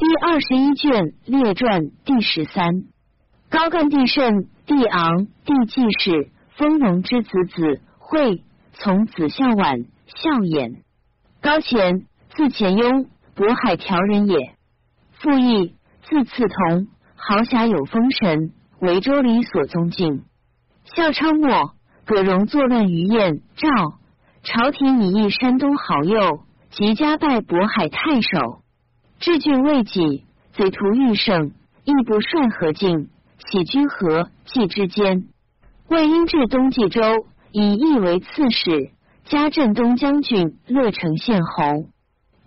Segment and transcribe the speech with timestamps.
[0.00, 2.84] 第二十一卷列传第十三，
[3.50, 8.42] 高干帝慎、帝昂、帝季氏，封荣之子子惠，
[8.72, 10.76] 从子孝婉、孝衍。
[11.42, 11.98] 高乾，
[12.30, 14.54] 字乾雍，渤海条人也。
[15.18, 15.74] 父义，
[16.08, 20.22] 字次同，豪侠有风神，为周礼所宗敬。
[20.96, 21.74] 孝昌末，
[22.06, 23.68] 葛荣作乱于燕、赵，
[24.44, 26.40] 朝廷以义山东好右，
[26.70, 28.59] 即加拜渤海太守。
[29.20, 30.24] 治郡未己，
[30.54, 31.52] 贼徒欲盛，
[31.84, 33.10] 亦不率何进，
[33.50, 35.26] 起居和济之间。
[35.88, 38.92] 魏因至东冀州，以义为刺史，
[39.26, 41.90] 加镇东将军、乐成县侯。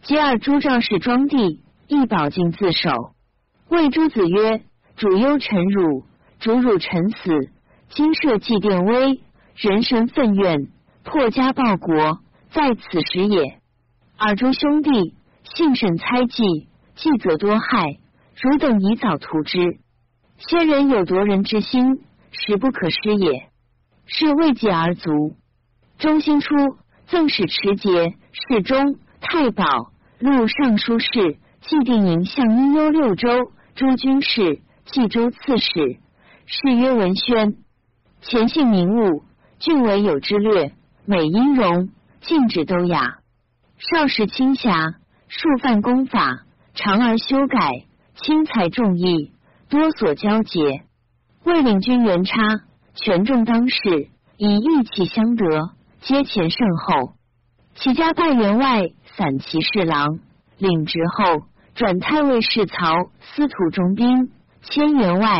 [0.02, 2.90] 接二朱赵氏庄地，亦保境自守。
[3.70, 4.64] 魏诸子曰
[4.98, 6.06] ：“主忧臣辱，
[6.40, 7.52] 主辱臣死，
[7.90, 9.22] 今社稷奠危，
[9.56, 10.70] 人神愤怨，
[11.04, 12.20] 破家报国，
[12.52, 13.60] 在此时也。”
[14.18, 15.14] 尔诸兄弟。
[15.56, 17.98] 幸甚猜忌，忌则多害。
[18.42, 19.78] 汝等宜早图之。
[20.38, 23.50] 先人有夺人之心，实不可失也。
[24.06, 25.36] 是未济而足。
[26.00, 26.56] 中兴初，
[27.06, 29.64] 赠使持节、侍中、太保、
[30.20, 33.30] 录尚书事、既定营相阴幽六州
[33.76, 36.00] 诸军事、冀州刺史，
[36.48, 37.56] 谥曰文宣。
[38.22, 39.24] 前姓名物，
[39.60, 40.74] 俊为有之略，
[41.06, 41.90] 美音容，
[42.22, 43.20] 静止都雅。
[43.78, 44.96] 少时清侠。
[45.36, 46.44] 数犯功法，
[46.76, 49.32] 长而修改，轻才重义，
[49.68, 50.84] 多所交结。
[51.44, 52.62] 为领军元差，
[52.94, 57.14] 权重当世，以义气相得，阶前甚厚。
[57.74, 60.20] 其家拜员外散骑侍郎，
[60.60, 64.30] 领职后转太尉侍曹司徒中兵，
[64.62, 65.40] 迁员外。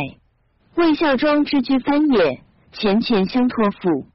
[0.74, 4.08] 魏孝庄之居藩也，前前相托付。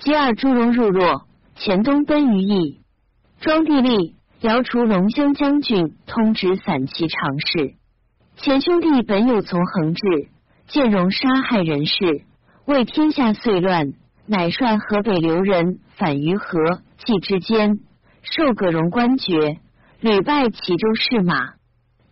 [0.00, 2.80] 接二朱荣入洛，前东奔于邑。
[3.40, 4.16] 庄地利。
[4.42, 7.74] 姚除龙乡将军，通直散骑常侍。
[8.38, 10.02] 前兄弟本有从横志，
[10.66, 12.22] 见荣杀害人士，
[12.64, 13.92] 为天下遂乱，
[14.26, 17.78] 乃率河北留人反于河济之间，
[18.22, 19.60] 受葛荣官爵，
[20.00, 21.52] 屡败齐州士马。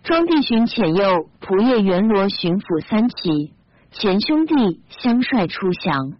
[0.04, 3.54] 庄帝寻遣右仆射元罗巡抚三骑，
[3.90, 6.12] 前兄弟相率出降。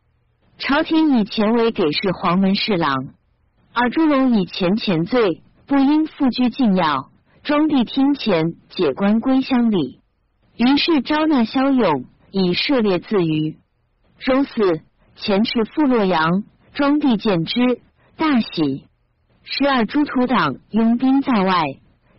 [0.59, 2.97] 朝廷以前为给事黄门侍郎，
[3.73, 5.43] 而朱荣以前前罪。
[5.71, 7.13] 不应复居禁要，
[7.45, 10.01] 庄帝听前解官归乡里，
[10.57, 13.57] 于是招纳骁勇，以涉猎自娱。
[14.19, 14.81] 周四，
[15.15, 16.43] 前赤赴洛阳，
[16.75, 17.83] 庄帝见之，
[18.17, 18.89] 大喜。
[19.45, 21.63] 十二诸土党拥兵在外，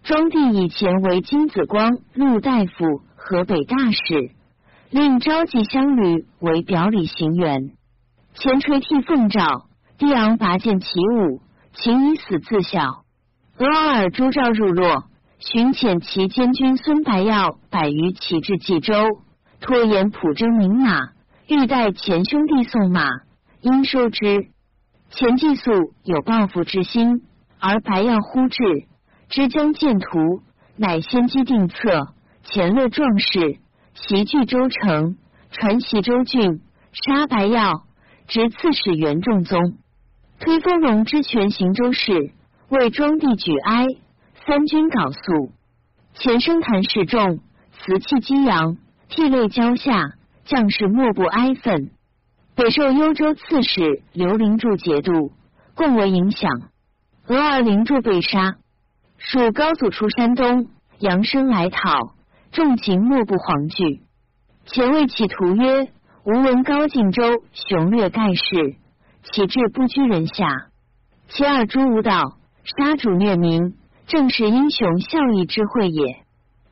[0.04, 4.32] 庄帝以前为金子光、陆大夫、河北大使，
[4.92, 7.74] 令召集乡旅为表里行辕。
[8.34, 9.66] 前垂涕奉诏，
[9.98, 10.88] 帝昂拔剑起
[11.20, 11.42] 舞，
[11.74, 13.04] 情以死自效。
[13.62, 15.04] 俄尔朱赵入洛，
[15.38, 18.92] 寻遣其监军孙白耀百余骑至冀州，
[19.60, 21.10] 拖延普征明马，
[21.48, 23.06] 欲待前兄弟送马，
[23.62, 24.48] 应收之。
[25.12, 27.22] 前计素有报复之心，
[27.60, 28.64] 而白耀忽至，
[29.30, 30.42] 知将见图，
[30.76, 32.08] 乃先机定策，
[32.44, 33.60] 前乐壮士，
[33.94, 35.18] 袭据州城，
[35.52, 36.62] 传袭州郡，
[36.94, 37.84] 杀白耀，
[38.28, 39.78] 执刺史元仲宗，
[40.40, 42.32] 推封荣之权行州事。
[42.72, 43.86] 为庄帝举哀，
[44.46, 45.52] 三军缟肃，
[46.14, 47.40] 前声谈示众，
[47.74, 48.78] 辞气激扬，
[49.10, 50.14] 涕泪交下，
[50.46, 51.92] 将士莫不哀愤。
[52.56, 55.34] 北受幽州刺史刘灵柱节度，
[55.76, 56.50] 共为影响。
[57.28, 58.56] 俄而灵柱被杀，
[59.18, 62.16] 属高祖出山东，扬声来讨，
[62.54, 64.00] 众情莫不惶惧。
[64.66, 65.90] 前卫企图曰：
[66.24, 67.22] 吾闻高晋州
[67.52, 68.78] 雄略盖世，
[69.24, 70.68] 岂至不居人下？
[71.28, 72.38] 其二诸无道。
[72.64, 73.74] 杀主虐民，
[74.06, 76.24] 正是英雄孝义之会也。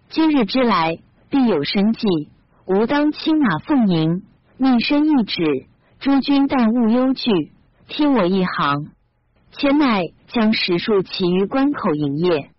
[0.10, 1.00] 今日之来，
[1.32, 2.08] 必有生计，
[2.68, 4.22] 吾当亲马奉迎，
[4.58, 5.66] 命身一旨，
[6.00, 7.32] 诸君但勿忧惧，
[7.88, 8.92] 听我一行。
[9.52, 12.52] 前乃将十数其余关口营业。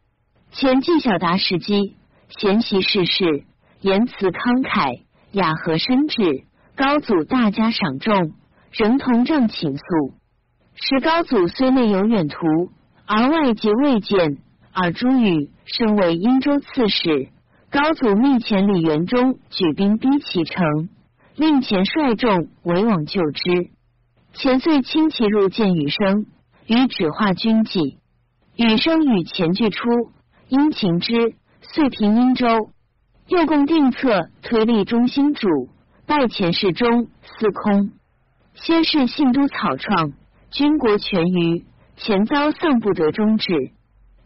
[0.50, 1.94] 前既晓达时机，
[2.28, 3.44] 贤习世事，
[3.80, 6.44] 言辞慷慨，雅和深志，
[6.74, 8.32] 高祖大加赏重，
[8.72, 9.84] 仍同帐请诉。
[10.74, 12.72] 使高祖虽内有远图。
[13.12, 14.38] 而外皆未见。
[14.72, 17.28] 而朱宇身为殷州刺史，
[17.68, 20.88] 高祖密遣李元忠举兵逼其城，
[21.34, 23.70] 令前率众围往救之。
[24.32, 26.26] 前遂轻骑入见羽生，
[26.68, 27.98] 与指化军纪。
[28.54, 29.88] 羽生与前俱出，
[30.48, 32.46] 殷勤之，遂平殷州。
[33.26, 35.48] 又共定策推立中兴主，
[36.06, 37.90] 拜前侍中、司空。
[38.54, 40.12] 先是信都草创，
[40.52, 41.64] 军国全于。
[42.02, 43.72] 前遭丧不得终止，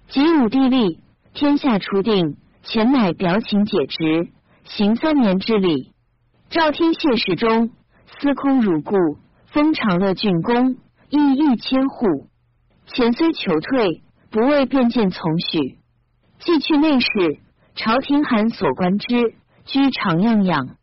[0.06, 1.00] 及武帝立，
[1.32, 4.29] 天下初定，前乃表请解职，
[4.62, 5.93] 行三年之礼。
[6.50, 7.71] 赵天谢世中，
[8.06, 8.94] 司空如故，
[9.47, 10.76] 封长乐郡公，
[11.11, 12.29] 邑一千户。
[12.87, 15.79] 前虽求退，不为便见从许。
[16.38, 17.09] 既去内侍，
[17.75, 19.35] 朝廷函所观之，
[19.65, 20.77] 居长样养。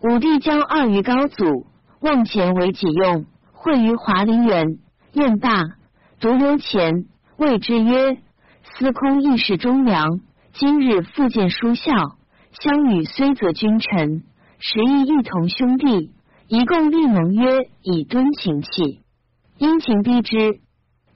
[0.00, 1.68] 武帝将二于高祖，
[2.00, 4.66] 望钱为己用，会于华林园，
[5.12, 5.62] 宴罢，
[6.22, 8.16] 独留钱，谓之曰
[8.62, 10.20] ：“司空亦是忠良。”
[10.54, 11.90] 今日复见书孝，
[12.52, 14.22] 相与虽则君臣，
[14.60, 16.12] 实亦一同兄弟，
[16.46, 19.00] 一共立盟约，以敦情气。
[19.58, 20.60] 殷勤逼之，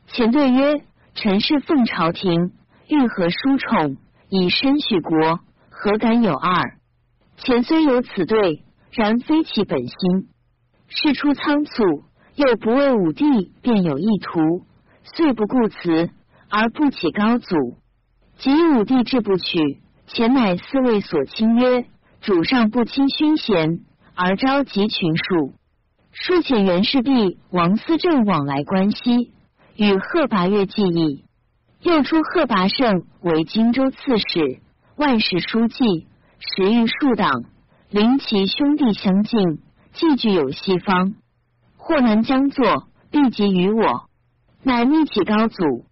[0.09, 0.83] 前对曰
[1.15, 2.51] ：“臣是奉朝廷，
[2.89, 3.99] 欲和殊宠，
[4.29, 5.39] 以身许国，
[5.71, 6.81] 何敢有二？”
[7.39, 9.97] 前虽有此对，然非其本心。
[10.89, 12.03] 事出仓促，
[12.35, 14.67] 又不为武帝，便有意图，
[15.15, 16.11] 遂不顾辞，
[16.49, 17.79] 而不起高祖。
[18.39, 21.87] 及武帝志不取，前乃四位所亲曰
[22.21, 23.81] ：“主上不亲勋贤，
[24.15, 25.55] 而召集群庶。
[26.13, 29.33] 数遣袁氏弼、王思政往来关西，
[29.77, 31.25] 与贺拔岳计议。
[31.83, 34.61] 又出贺拔胜为荆州刺史、
[34.97, 36.07] 外史书记，
[36.39, 37.45] 时遇数党，
[37.91, 39.61] 临其兄弟相近，
[39.93, 41.15] 既具有西方，
[41.77, 44.09] 或难将作，必及于我，
[44.67, 45.87] 乃密启高祖。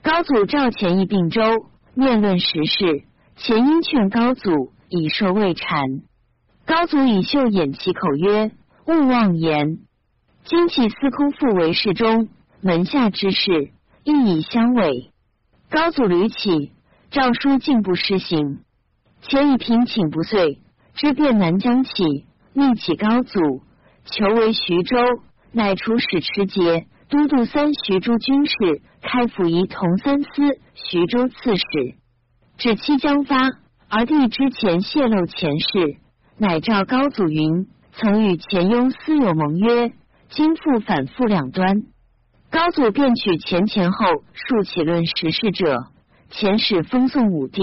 [0.00, 1.42] 高祖召前议并州。”
[1.94, 3.02] 面论时事，
[3.36, 5.82] 前因劝高祖以受未禅。
[6.64, 8.52] 高祖以袖掩其口曰
[8.86, 9.78] ：“勿妄言。”
[10.46, 12.28] 今起司空复为侍中，
[12.62, 13.72] 门下之事
[14.04, 15.10] 亦以相违。
[15.68, 16.70] 高祖屡起
[17.10, 18.60] 诏书，竟不施行。
[19.20, 20.60] 前以平请不遂，
[20.94, 22.24] 知变难将起，
[22.54, 23.62] 逆起高祖，
[24.06, 24.96] 求为徐州，
[25.50, 26.86] 乃出使持节。
[27.12, 30.30] 都督三徐州军事，开府仪同三司，
[30.72, 31.62] 徐州刺史。
[32.56, 33.50] 指期将发，
[33.90, 35.98] 而帝之前泄露前事，
[36.38, 39.92] 乃召高祖云：曾与前庸私有盟约，
[40.30, 41.82] 今复反复两端。
[42.50, 45.88] 高祖便取前前后数起论时事者，
[46.30, 47.60] 前使封送武帝。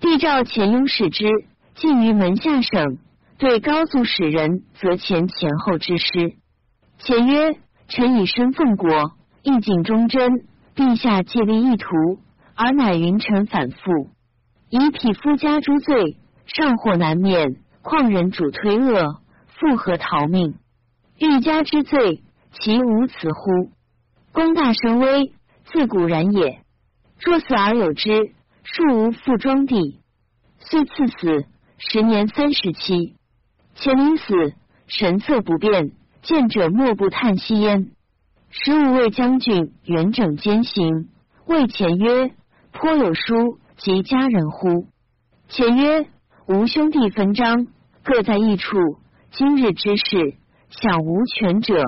[0.00, 1.26] 帝召前庸使之，
[1.74, 2.96] 进于门下省，
[3.36, 6.32] 对高祖使人则前前后之师。
[6.96, 7.58] 前曰。
[7.94, 9.12] 臣以身奉国，
[9.44, 10.48] 一尽忠贞。
[10.74, 11.86] 陛下借力意图，
[12.56, 14.10] 而乃云臣反复，
[14.68, 17.60] 以匹夫家诸罪，上祸难免。
[17.82, 20.56] 况人主推恶，复何逃命？
[21.20, 23.70] 欲加之罪，其无此乎？
[24.32, 25.32] 功大神威，
[25.66, 26.62] 自古然也。
[27.20, 28.32] 若死而有之，
[28.64, 30.00] 庶无复庄地。
[30.58, 31.46] 遂赐死，
[31.78, 33.14] 时年三十七。
[33.76, 34.34] 前临死，
[34.88, 35.92] 神色不变。
[36.24, 37.90] 见者莫不叹息焉。
[38.48, 41.10] 十五位将军元整兼行，
[41.46, 42.30] 谓前曰
[42.72, 44.86] ：“颇有书及家人乎？”
[45.48, 46.06] 前曰
[46.48, 47.66] ：“吾兄弟分章，
[48.02, 48.78] 各在一处。
[49.32, 50.36] 今日之事，
[50.70, 51.82] 小无权者，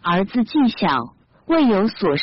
[0.00, 1.14] 儿子既小，
[1.46, 2.22] 未有所识，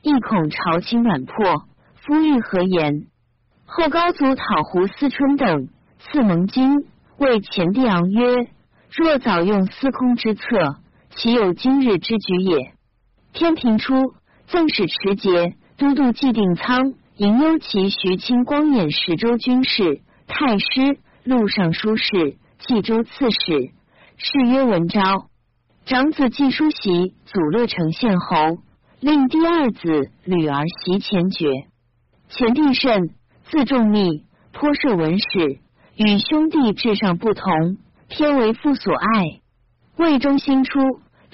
[0.00, 1.66] 亦恐朝侵卵破。
[1.96, 3.06] 夫欲何言？”
[3.66, 6.86] 后高祖讨胡思春等，赐蒙金，
[7.18, 8.48] 谓前帝昂曰
[8.96, 10.76] ：“若早用司空之策。”
[11.16, 12.74] 岂有今日之举也？
[13.32, 13.94] 天平初，
[14.48, 23.72] 赠使持节都督季定仓、迎幽骑徐清光演十州军事、太师、录尚书事、冀州刺史，
[24.18, 25.00] 谥曰文昭。
[25.86, 28.58] 长子季叔袭祖乐成县侯，
[29.00, 31.48] 令第二子吕儿袭前爵。
[32.28, 33.14] 前帝甚，
[33.44, 35.60] 自重密，颇涉文史，
[35.96, 39.40] 与兄弟志上不同，偏为父所爱。
[39.96, 40.78] 魏中兴初。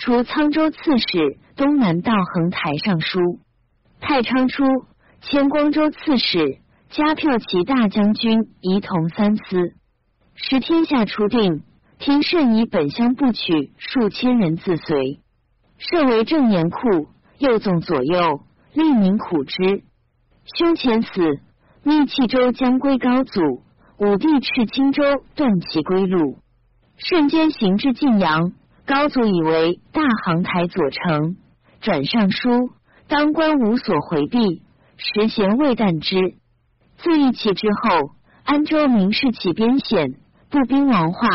[0.04, 3.38] 除沧州刺史、东南道横台尚书，
[4.00, 4.64] 太昌初
[5.20, 6.58] 迁光州刺史，
[6.90, 9.74] 加骠骑大将军，仪同三司。
[10.34, 11.62] 时天下初定，
[12.00, 15.20] 听甚以本乡部曲数千人自随，
[15.78, 17.06] 设为正言库，
[17.38, 18.40] 右纵左右，
[18.74, 19.84] 利民苦之。
[20.56, 21.38] 兄前死，
[21.84, 23.62] 密冀州将归高祖，
[23.98, 25.04] 武帝敕青州
[25.36, 26.38] 断其归路，
[26.96, 28.52] 瞬间行至晋阳。
[28.92, 31.36] 高祖以为大行台左丞，
[31.80, 32.68] 转尚书，
[33.08, 34.60] 当官无所回避，
[34.98, 36.34] 时贤未旦之。
[36.98, 38.10] 自义起之后，
[38.44, 40.16] 安州名士起边险，
[40.50, 41.26] 步兵王化，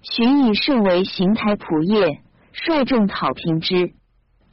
[0.00, 2.22] 寻以设为行台仆射，
[2.54, 3.92] 率众讨平之。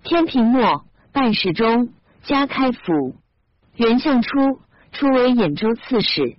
[0.03, 3.15] 天平末，拜侍中，加开府。
[3.77, 4.59] 元相初，
[4.91, 6.35] 初为兖州刺史，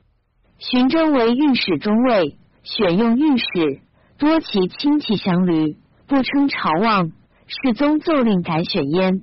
[0.58, 3.80] 寻征为御史中尉，选用御史，
[4.18, 5.78] 多其亲戚相驴。
[6.10, 7.12] 不称朝望，
[7.46, 9.22] 世宗奏令改选焉。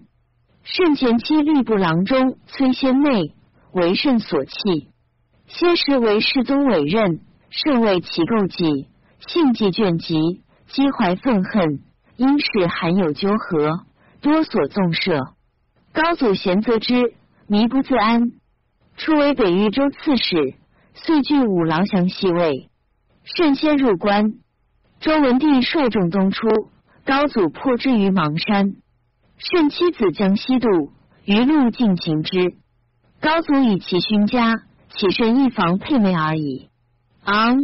[0.63, 3.33] 圣前期吏部郎中崔先内
[3.73, 4.87] 为圣所弃。
[5.47, 8.87] 先时为世宗委任，圣为其构己，
[9.19, 11.81] 性既倦疾，积怀愤恨，
[12.15, 13.81] 因事罕有纠合，
[14.21, 15.33] 多所纵射。
[15.91, 17.15] 高祖贤则之，
[17.47, 18.31] 迷不自安。
[18.95, 20.55] 初为北豫州刺史，
[20.93, 22.69] 遂据五郎降西位。
[23.25, 24.35] 甚先入关，
[25.01, 26.47] 周文帝率众东出，
[27.07, 28.75] 高祖破之于邙山。
[29.37, 30.67] 甚妻子将西渡，
[31.23, 32.57] 余路尽行之。
[33.21, 34.55] 高祖以其勋家，
[34.89, 36.67] 岂甚一房配妹而已。
[37.23, 37.55] 昂，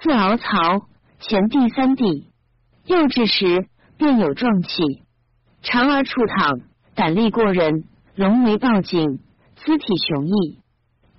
[0.00, 0.86] 字敖曹，
[1.20, 2.30] 前第三弟。
[2.86, 5.02] 幼稚时便有壮气，
[5.60, 6.60] 长而处躺，
[6.94, 7.84] 胆力过人，
[8.14, 9.18] 龙眉抱颈，
[9.56, 10.60] 姿体雄毅。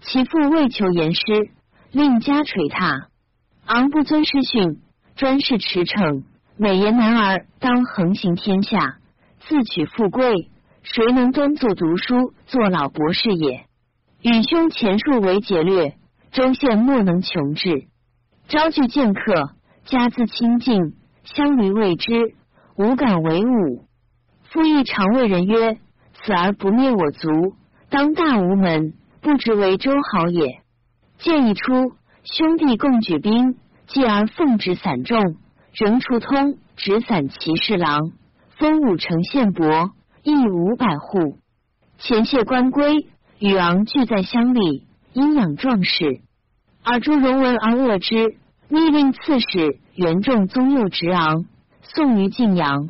[0.01, 1.21] 其父为求言师，
[1.91, 3.09] 令家垂榻。
[3.65, 4.81] 昂不遵师训，
[5.15, 6.23] 专事驰骋，
[6.59, 8.97] 美言男儿当横行天下，
[9.39, 10.49] 自取富贵，
[10.81, 13.65] 谁能端坐读书，做老博士也？
[14.23, 15.97] 与兄前述为劫掠，
[16.31, 17.87] 州县莫能穷治。
[18.47, 19.51] 招聚剑客，
[19.85, 22.33] 家资清净，乡邻畏之，
[22.75, 23.85] 无敢为伍。
[24.49, 25.77] 父亦常谓人曰
[26.25, 27.29] ：“此而不灭我族，
[27.89, 30.61] 当大无门。”不知为周好也。
[31.17, 31.91] 建议出，
[32.23, 35.35] 兄弟共举兵，继而奉旨散众，
[35.77, 38.11] 仍出通直散骑侍郎，
[38.57, 39.91] 封武城县伯，
[40.23, 41.37] 邑五百户。
[41.99, 43.07] 前谢官归，
[43.37, 46.21] 与昂聚在乡里，阴养壮士。
[46.83, 48.37] 尔朱荣闻而恶之，
[48.69, 51.45] 密令刺史元仲宗佑执昂，
[51.83, 52.89] 送于晋阳。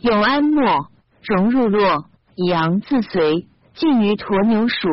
[0.00, 0.88] 永安末，
[1.22, 4.88] 荣入洛，以昂自随，进于驼牛属。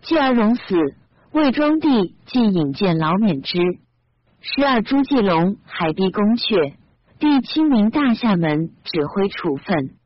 [0.00, 0.74] 继而荣死，
[1.32, 3.58] 魏庄帝即引荐劳免之。
[4.48, 6.74] 十二朱继龙海逼宫阙，
[7.18, 9.96] 第七名大厦门指挥处分。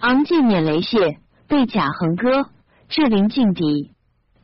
[0.00, 2.48] 昂既免雷谢，被贾恒歌，
[2.88, 3.90] 至临劲敌，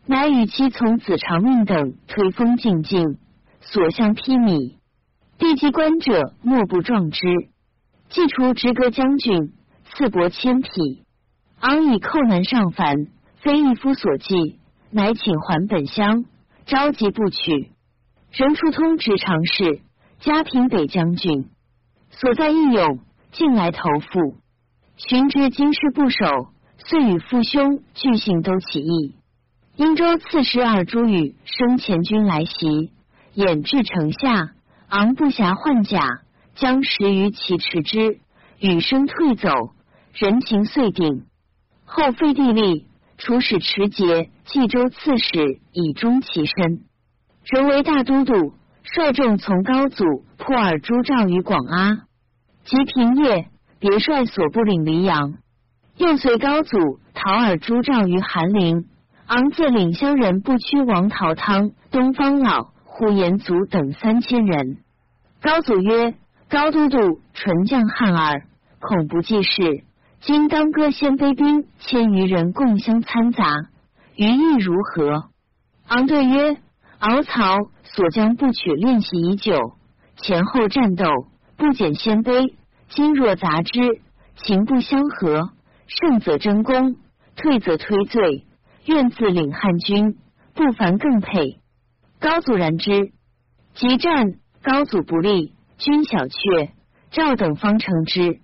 [0.04, 3.16] 乃与其从子长命等推风进境，
[3.62, 4.76] 所向披靡。
[5.38, 7.26] 帝及官者莫不壮之。
[8.10, 9.54] 既除直阁将军，
[9.94, 10.68] 赐帛千匹。
[11.60, 12.94] 昂以寇难上凡，
[13.36, 14.60] 非一夫所忌。
[14.90, 16.26] 乃请还本乡，
[16.66, 17.70] 召集不取。
[18.30, 19.80] 人出通直常侍，
[20.20, 21.48] 家平北将军，
[22.10, 23.00] 所在义勇，
[23.32, 24.36] 进来投附。
[24.96, 29.14] 寻知京师不守，遂与父兄俱信都起义。
[29.76, 32.92] 殷州刺史尔朱宇生前军来袭，
[33.34, 34.50] 掩至城下，
[34.88, 36.00] 昂不暇换甲，
[36.54, 38.20] 将十余骑持之，
[38.60, 39.50] 羽生退走，
[40.12, 41.24] 人情遂定。
[41.84, 42.86] 后废帝立。
[43.20, 46.84] 楚使持节冀州刺史，以忠其身，
[47.50, 48.52] 仍为大都督，
[48.82, 50.04] 率众从高祖
[50.36, 52.04] 破尔朱赵于广阿，
[52.64, 55.34] 及平夜，别率所部领黎阳，
[55.96, 58.84] 又随高祖讨尔朱赵于韩陵，
[59.26, 64.76] 昂自领乡人不屈王陶汤、东方老、呼延祖等三千人。
[65.40, 66.16] 高祖曰
[66.50, 68.42] ：“高都督纯将汉儿，
[68.78, 69.84] 恐不济事。”
[70.20, 73.46] 今当歌鲜卑兵千余人共相参杂，
[74.16, 75.30] 余意如何？
[75.86, 76.56] 昂对曰：
[76.98, 79.56] 敖曹所将不取练习已久，
[80.16, 81.06] 前后战斗
[81.56, 82.54] 不减鲜卑。
[82.88, 84.00] 今若杂之，
[84.36, 85.50] 情不相合，
[85.86, 86.96] 胜则争功，
[87.36, 88.46] 退则推罪。
[88.84, 90.16] 愿自领汉军，
[90.54, 91.60] 不凡更配。
[92.18, 93.12] 高祖然之。
[93.74, 96.72] 急战，高祖不利，军小却，
[97.12, 98.40] 赵等方成之。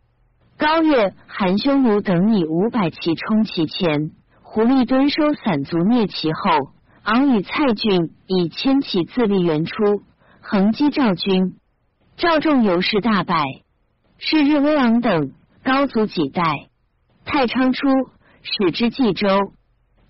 [0.56, 6.74] 高岳、韩匈奴等以五百骑冲其前，胡立敦收散卒灭其后。
[7.04, 9.75] 昂与蔡郡以千骑自立援出，
[10.40, 11.54] 横击赵军。
[12.16, 13.44] 赵众由是大败。
[14.16, 15.32] 是日，威昂等
[15.62, 16.70] 高祖几代。
[17.26, 17.87] 太昌初，
[18.40, 19.28] 使之冀州。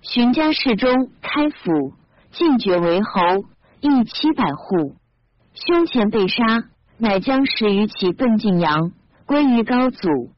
[0.02, 1.94] 荀家世中开府，
[2.30, 3.20] 进爵为侯，
[3.80, 4.94] 邑七百户。
[5.52, 6.44] 胸前被杀，
[6.96, 8.92] 乃将十余骑奔晋阳。
[9.26, 10.30] 归于高祖，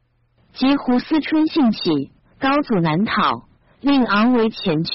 [0.55, 3.43] 及胡思春兴起，高祖南讨，
[3.83, 4.95] 令昂为前驱。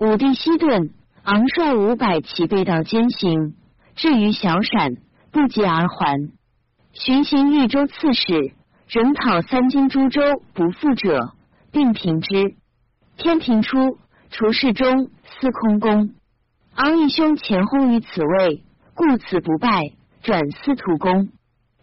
[0.00, 0.90] 武帝西遁，
[1.24, 3.54] 昂率五百骑背道兼行，
[3.96, 4.94] 至于小陕，
[5.32, 6.30] 不及而还。
[6.92, 8.52] 巡行豫州刺史，
[8.86, 10.22] 仍讨三京诸州
[10.54, 11.32] 不复者，
[11.72, 12.54] 并平之。
[13.16, 13.98] 天平初，
[14.30, 16.14] 除世中司空公，
[16.76, 18.62] 昂义兄前后于此位，
[18.94, 21.30] 故此不败，转司徒公。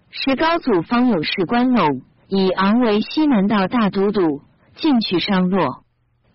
[0.10, 4.42] 时高祖方有事关陇，以昂为西南道大都督，
[4.78, 5.84] 进取商洛。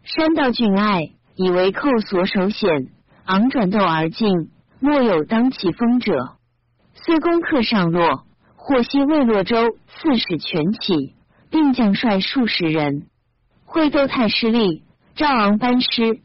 [0.02, 2.88] 山道峻隘，以为寇所守险。
[3.24, 6.36] 昂转斗而进，莫有当其锋者。
[6.94, 8.24] 虽攻克上洛，
[8.56, 11.14] 获悉魏洛州刺史全起，
[11.50, 13.06] 并将率数十人，
[13.64, 14.82] 会斗太失利，
[15.14, 16.20] 赵昂班师。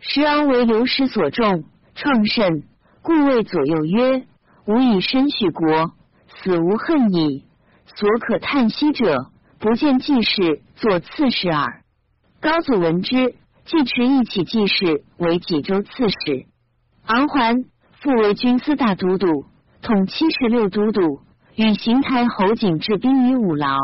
[0.00, 1.64] 时昂为刘师所中，
[1.94, 2.62] 创甚，
[3.02, 4.24] 故谓左右曰
[4.64, 5.92] ：“吾以身许国，
[6.28, 7.44] 死无恨矣。
[7.96, 11.82] 所可叹息者，不见季氏作刺史耳。”
[12.40, 13.34] 高祖闻之，
[13.68, 16.46] 即持一起季氏为济州刺史。
[17.04, 17.66] 昂还，
[18.00, 19.44] 复为军司大都督，
[19.82, 21.20] 统七十六都督，
[21.54, 23.76] 与邢台侯景治兵于五牢。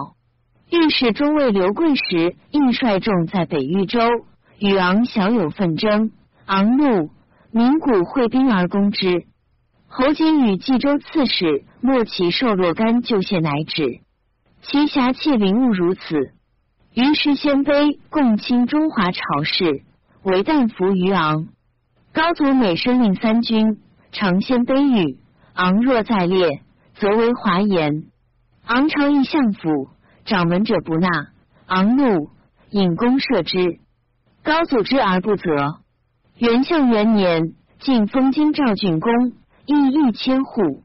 [0.70, 4.00] 御史中尉刘贵时，应率众在北豫州，
[4.58, 6.12] 与昂小有纷争。
[6.46, 7.10] 昂怒，
[7.50, 9.26] 鸣鼓会兵而攻之。
[9.86, 14.00] 侯景与冀州刺史莫其受若干旧谢，乃止。
[14.62, 16.32] 其侠气凌物如此，
[16.94, 19.82] 于是鲜卑共亲中华朝事，
[20.22, 21.48] 为旦服于昂。
[22.12, 23.78] 高祖每申令三军，
[24.12, 25.18] 常先卑语。
[25.54, 26.62] 昂若在列，
[26.94, 28.04] 则为华言。
[28.66, 29.88] 昂朝议相府。
[30.24, 31.08] 掌门者不纳，
[31.66, 32.30] 昂怒，
[32.70, 33.80] 引弓射之。
[34.42, 35.80] 高祖之而不责。
[36.38, 39.12] 元象元年，晋封京兆郡公，
[39.66, 40.84] 邑一千户，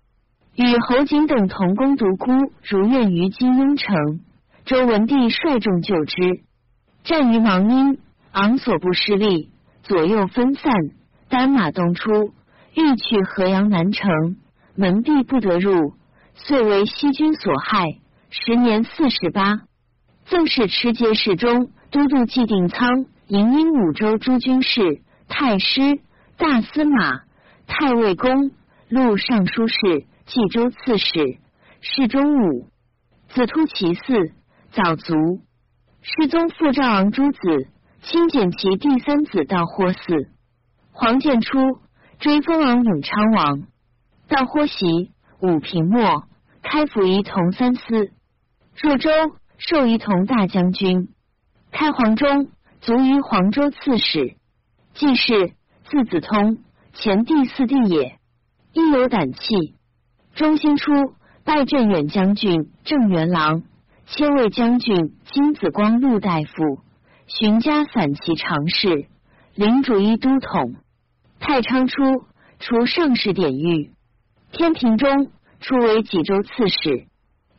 [0.55, 2.31] 与侯景等同攻独孤，
[2.63, 4.19] 如愿于金庸城。
[4.69, 6.43] 周文帝率众救之，
[7.03, 7.97] 战于芒阴，
[8.33, 9.49] 昂所不失利，
[9.81, 10.71] 左右分散，
[11.27, 12.35] 单马东出，
[12.75, 14.37] 欲去河阳南城，
[14.75, 15.95] 门闭不得入，
[16.35, 17.97] 遂为西军所害。
[18.29, 19.61] 时年四十八，
[20.25, 25.99] 赠使持节侍中、都督祭定仓、营阴五州诸军事、太师、
[26.37, 27.21] 大司马、
[27.65, 28.51] 太尉公、
[28.87, 31.39] 录尚书事、冀州刺史。
[31.81, 32.67] 侍中武，
[33.29, 34.33] 子突其嗣，
[34.71, 35.41] 早卒。
[36.01, 37.39] 世宗复赵昂诸子，
[38.01, 40.29] 亲简其第三子到霍嗣。
[40.91, 41.57] 黄建初
[42.19, 43.63] 追封昂永昌王，
[44.27, 45.11] 到霍袭，
[45.41, 46.23] 武平末，
[46.61, 48.11] 开府仪同三司。
[48.81, 49.09] 入州，
[49.57, 51.09] 授仪同大将军，
[51.71, 52.49] 开黄中，
[52.79, 54.35] 卒于黄州刺史。
[54.93, 55.53] 季氏，
[55.85, 56.59] 字子通，
[56.93, 58.19] 前第四弟也，
[58.73, 59.75] 亦有胆气。
[60.35, 60.91] 中兴初，
[61.43, 63.63] 拜镇远将军、正元郎、
[64.11, 66.81] 千卫将军金子光禄大夫，
[67.27, 69.05] 荀家散骑常侍，
[69.53, 70.77] 领主一都统。
[71.39, 72.25] 太昌初，
[72.59, 73.91] 除上士典狱。
[74.51, 77.05] 天平中，初为济州刺史。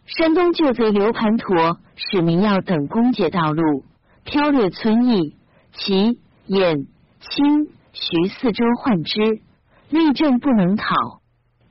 [0.06, 3.84] 山东旧贼刘盘陀使民耀等攻劫道路，
[4.24, 5.36] 剽掠村邑，
[5.72, 6.88] 齐、兖、
[7.20, 9.40] 青、徐四州患之，
[9.88, 10.84] 立政不能讨。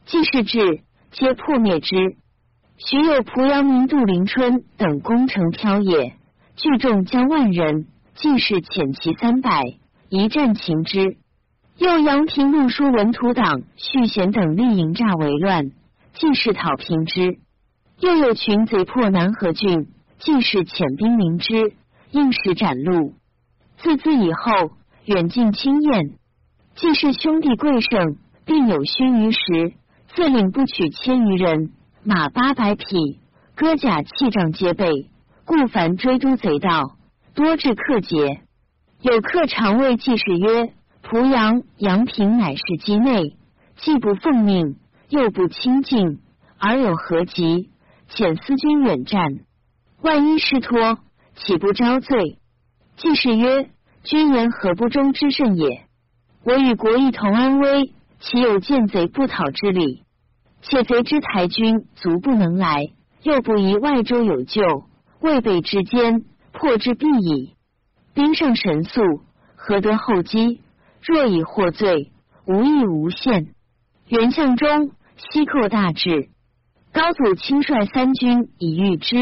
[0.06, 2.16] 既是至，皆破灭之。
[2.80, 6.14] 许有濮阳民杜陵春等攻城剽也，
[6.56, 9.64] 聚众将万人，既是遣骑三百，
[10.08, 11.18] 一战擒之。
[11.78, 15.72] 又杨平录书文图党续贤等立营诈为乱，
[16.14, 17.40] 既是讨平之。
[18.00, 19.88] 又有群贼破南河郡，
[20.20, 21.74] 既是遣兵明之，
[22.12, 23.12] 应时斩戮。
[23.80, 24.72] 自兹以后，
[25.04, 26.12] 远近亲宴，
[26.76, 28.16] 既是兄弟贵盛，
[28.46, 29.74] 并有勋于时，
[30.16, 31.72] 自领不取千余人，
[32.10, 33.20] 马八百匹，
[33.56, 34.90] 戈甲器仗皆备，
[35.46, 36.98] 故凡追都贼盗，
[37.36, 38.42] 多至克节。
[39.04, 40.74] 有客常谓季氏曰
[41.08, 43.38] ：“濮阳、阳平乃是畿内，
[43.78, 44.78] 既不奉命，
[45.10, 46.18] 又不亲近，
[46.58, 47.70] 而有何急？”
[48.10, 49.42] 遣思君远战，
[50.02, 50.98] 万一失脱，
[51.36, 52.40] 岂不招罪？
[52.98, 53.70] 季氏曰
[54.02, 55.84] ：“君言何不忠之甚也？
[56.44, 60.06] 我与国一同安危，岂有见贼不讨之理？
[60.62, 62.88] 且贼之台军足不能来，
[63.24, 64.62] 又不疑外州有救，
[65.22, 67.56] 未备之间，破之必矣。
[68.14, 69.02] 兵上神速，
[69.56, 70.62] 何得后击？
[71.02, 72.12] 若以获罪，
[72.46, 73.54] 无益无限。
[74.08, 76.30] 元相中，西寇大至。”
[76.92, 79.16] 高祖亲率三军以御之，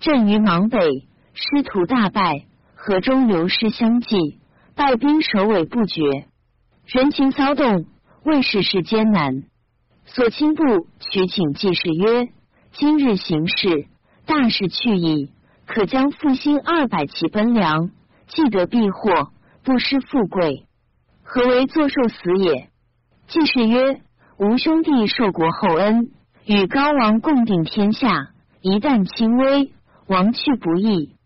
[0.00, 0.78] 阵于芒北，
[1.34, 4.40] 师徒大败，河中流失相继，
[4.74, 6.26] 败兵首尾不绝，
[6.84, 7.86] 人情骚动，
[8.24, 9.44] 为事事艰难。
[10.06, 10.62] 所亲部
[11.00, 12.28] 取请季氏曰
[12.72, 13.86] ：“今日行事，
[14.24, 15.30] 大事去矣，
[15.66, 17.90] 可将复兴二百骑奔粮，
[18.28, 19.32] 既得避祸，
[19.64, 20.66] 不失富贵，
[21.22, 22.68] 何为作寿死也？”
[23.28, 24.00] 季氏曰
[24.38, 26.10] ：“吾兄弟受国厚恩。”
[26.46, 28.28] 与高王共定天下，
[28.60, 29.72] 一旦轻微，
[30.06, 31.16] 亡去不易。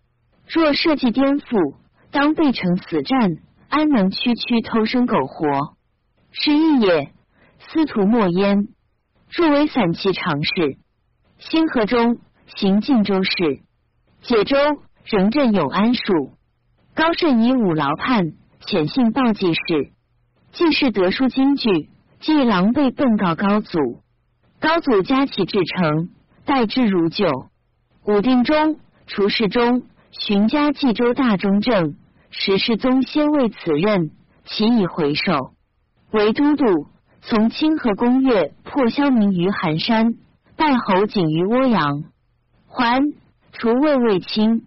[0.48, 1.76] 若设计颠覆，
[2.10, 3.36] 当备成死战，
[3.68, 5.76] 安能区区偷生苟活？
[6.32, 7.12] 是义也。
[7.60, 8.68] 司徒莫焉。
[9.28, 10.78] 若为散骑常侍，
[11.38, 12.18] 星河中
[12.56, 13.60] 行晋州事，
[14.22, 14.56] 解州
[15.04, 16.32] 仍镇永安署。
[16.94, 19.92] 高慎以五牢叛，遣信报季氏，
[20.52, 24.02] 季氏得书惊惧，即狼狈奔告高祖。
[24.58, 26.10] 高祖加其至诚，
[26.44, 27.26] 待之如旧。
[28.04, 31.94] 武定中，除世中，寻家冀州大中正，
[32.30, 34.10] 时世宗先为此任，
[34.44, 35.52] 其以回首。
[36.10, 36.88] 为都督，
[37.22, 40.14] 从清河攻越，破萧明于寒山，
[40.56, 42.04] 拜侯景于涡阳。
[42.66, 43.00] 还
[43.52, 44.64] 除魏卫青，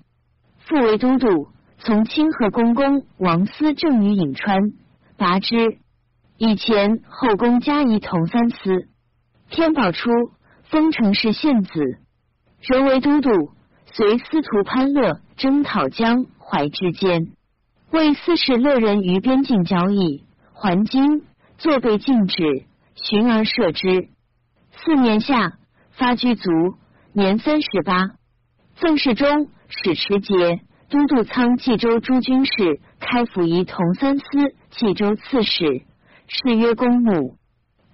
[0.60, 1.48] 复为都督，
[1.80, 4.60] 从清河公公王思正于颍川，
[5.18, 5.78] 拔之。
[6.38, 8.88] 以前后宫加仪同三司。
[9.50, 10.10] 天宝初，
[10.63, 12.00] 封城氏献子，
[12.62, 13.30] 仍为都督，
[13.86, 17.32] 随司徒潘乐征讨江淮之间，
[17.92, 21.24] 为司使乐人于边境交易，还京，
[21.63, 24.10] 坐被禁止，寻而射之。
[24.73, 25.54] 四年夏，
[25.91, 26.52] 发居卒，
[27.13, 28.02] 年三十八。
[28.76, 34.26] 赠侍中、使持节、都督仓冀州诸军事、开府仪同三司、
[34.71, 35.84] 冀州刺史。
[36.28, 37.38] 谥曰公母，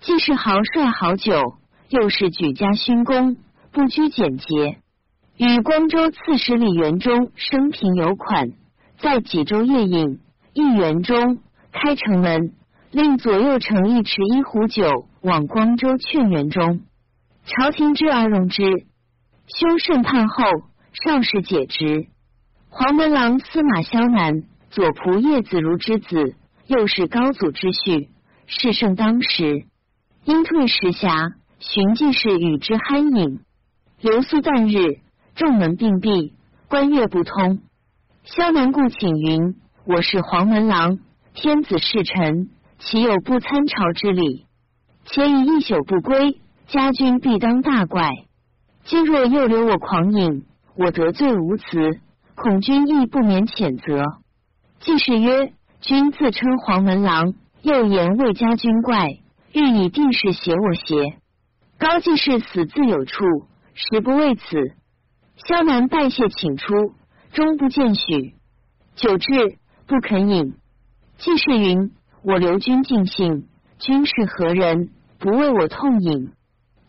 [0.01, 3.37] 既是豪帅好酒，又是举家勋功，
[3.71, 4.79] 不拘简洁。
[5.37, 8.49] 与光州刺史李元忠生平有款，
[8.97, 10.21] 在济州夜饮，
[10.53, 11.37] 一元中
[11.71, 12.53] 开城门，
[12.91, 16.81] 令左右丞一持一壶酒往光州劝元中。
[17.45, 18.63] 朝廷知而容之。
[19.47, 20.43] 修慎判后，
[20.93, 22.07] 少时解职。
[22.69, 26.35] 黄门郎司马萧南，左仆射子如之子，
[26.67, 28.09] 又是高祖之婿。
[28.47, 29.65] 事盛当时，
[30.25, 33.39] 因退时暇，寻进士与之酣饮，
[34.01, 34.99] 留宿旦日，
[35.35, 36.33] 众门并闭，
[36.67, 37.59] 关月不通。
[38.23, 40.99] 萧南故请云：“我是黄门郎，
[41.33, 42.49] 天子侍臣，
[42.79, 44.45] 岂有不参朝之理？
[45.05, 48.09] 且已一宿不归，家君必当大怪。
[48.83, 51.99] 今若又留我狂饮，我得罪无辞，
[52.35, 54.03] 恐君亦不免谴责。”
[54.79, 59.09] 季氏曰：“君自称黄门郎。”又言魏家军怪，
[59.51, 61.17] 欲以定事挟我邪？
[61.77, 63.25] 高季氏死自有处，
[63.73, 64.43] 实不为此。
[65.35, 66.93] 萧南拜谢请出，
[67.33, 68.35] 终不见许。
[68.95, 70.53] 久至，不肯饮。
[71.17, 74.89] 季氏云：“我留君尽兴，君是何人？
[75.19, 76.31] 不为我痛饮？”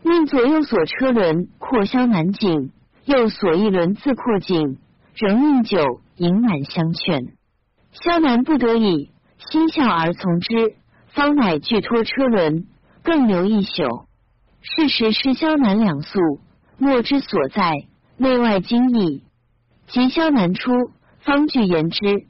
[0.03, 2.71] 命左右所车轮扩萧南井，
[3.05, 4.79] 右所一轮自扩井，
[5.15, 7.35] 仍命酒，饮满相劝。
[7.93, 9.11] 萧南不得已。
[9.51, 10.75] 心笑而从之，
[11.09, 12.67] 方乃拒脱车轮，
[13.03, 14.07] 更留一宿。
[14.61, 16.41] 事时失萧南两宿，
[16.77, 17.73] 莫之所在，
[18.17, 19.23] 内外惊异。
[19.87, 20.73] 及萧南出，
[21.21, 22.27] 方具言之。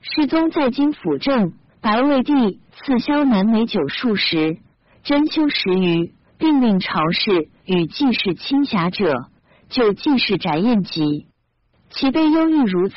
[0.00, 1.54] 世宗在京辅政，
[1.84, 4.56] 白魏帝赐萧南美酒数十，
[5.02, 9.28] 珍馐十余，并令朝士与季氏亲侠者，
[9.68, 11.26] 就季氏宅宴集。
[11.90, 12.94] 其悲忧郁如此。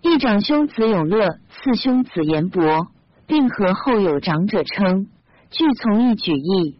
[0.00, 2.86] 一长兄子永乐，次兄子严伯，
[3.26, 5.08] 并和后有长者称，
[5.50, 6.78] 俱从一举义。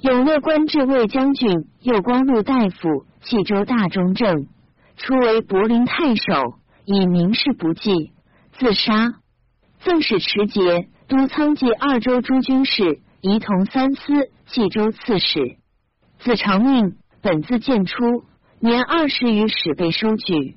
[0.00, 4.46] 永乐官至卫将军，右光禄大夫，冀州大中正，
[4.96, 8.12] 初为柏林太守，以名士不济，
[8.52, 9.14] 自杀。
[9.84, 15.56] 赠使持节、都仓冀二州诸军事，仪同三司、冀州刺史。
[16.20, 18.24] 子长命，本自建初，
[18.60, 20.56] 年二十余，始被收举，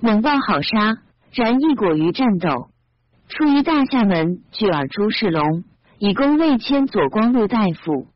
[0.00, 0.96] 猛暴好杀。
[1.32, 2.70] 然亦果于战斗，
[3.28, 5.64] 出于大厦门，聚尔朱世龙，
[5.98, 8.06] 以功魏迁左光禄大夫。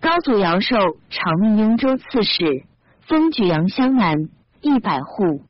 [0.00, 0.76] 高祖尧寿，
[1.10, 2.64] 长命雍州刺史，
[3.02, 4.16] 封举阳乡南
[4.60, 5.42] 一百户。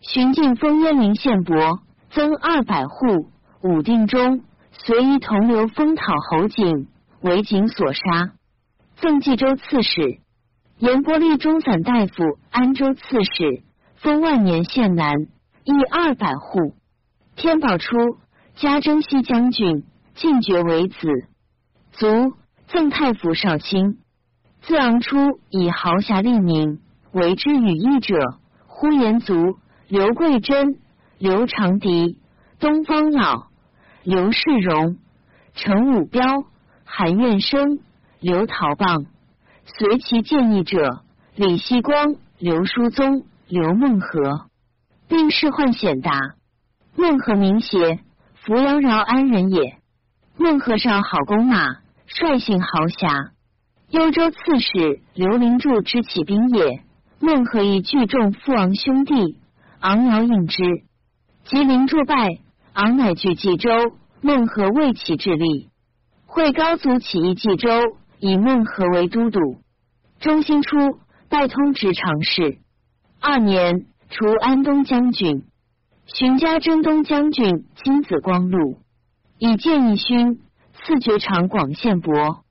[0.00, 3.31] 寻晋封鄢陵县伯，增二百户。
[3.62, 6.88] 武定中，随一同流封讨侯景，
[7.20, 8.32] 为景所杀。
[8.96, 10.18] 赠冀州刺史，
[10.78, 13.62] 严伯立中散大夫，安州刺史，
[13.96, 15.14] 封万年县南。
[15.64, 16.74] 一二百户，
[17.36, 17.96] 天宝初，
[18.56, 19.84] 加征西将军，
[20.16, 21.08] 进爵为子，
[21.92, 22.34] 卒，
[22.66, 23.98] 赠太府少卿。
[24.62, 26.80] 自昂初，以豪侠立名，
[27.12, 30.80] 为之羽翼者，呼延族、刘贵珍、
[31.18, 32.18] 刘长狄、
[32.58, 33.51] 东方老、
[34.04, 34.96] 刘世荣、
[35.54, 36.44] 陈武彪、
[36.84, 37.78] 韩愿生、
[38.18, 39.06] 刘陶棒，
[39.64, 41.02] 随其建议者，
[41.36, 44.46] 李希光、刘叔宗、刘孟和。
[45.08, 46.18] 并仕宦显达，
[46.96, 48.00] 孟和名邪，
[48.34, 49.78] 扶阳饶安人也。
[50.36, 53.30] 孟和少好弓马，率性豪侠。
[53.90, 56.82] 幽州刺史刘灵柱之起兵也。
[57.20, 59.38] 孟和以聚众父昂兄弟，
[59.80, 60.64] 昂遥应之。
[61.44, 62.38] 及灵柱败，
[62.74, 63.70] 昂乃据冀州。
[64.20, 65.70] 孟和未起智力，
[66.26, 67.68] 会高祖起义冀州，
[68.20, 69.40] 以孟和为都督。
[70.20, 72.58] 中兴初，拜通直常侍。
[73.20, 73.86] 二年。
[74.14, 75.44] 除安东将军，
[76.04, 78.76] 荀家征东将军，金子光禄，
[79.38, 80.38] 以建义勋，
[80.74, 82.44] 赐爵长广县伯。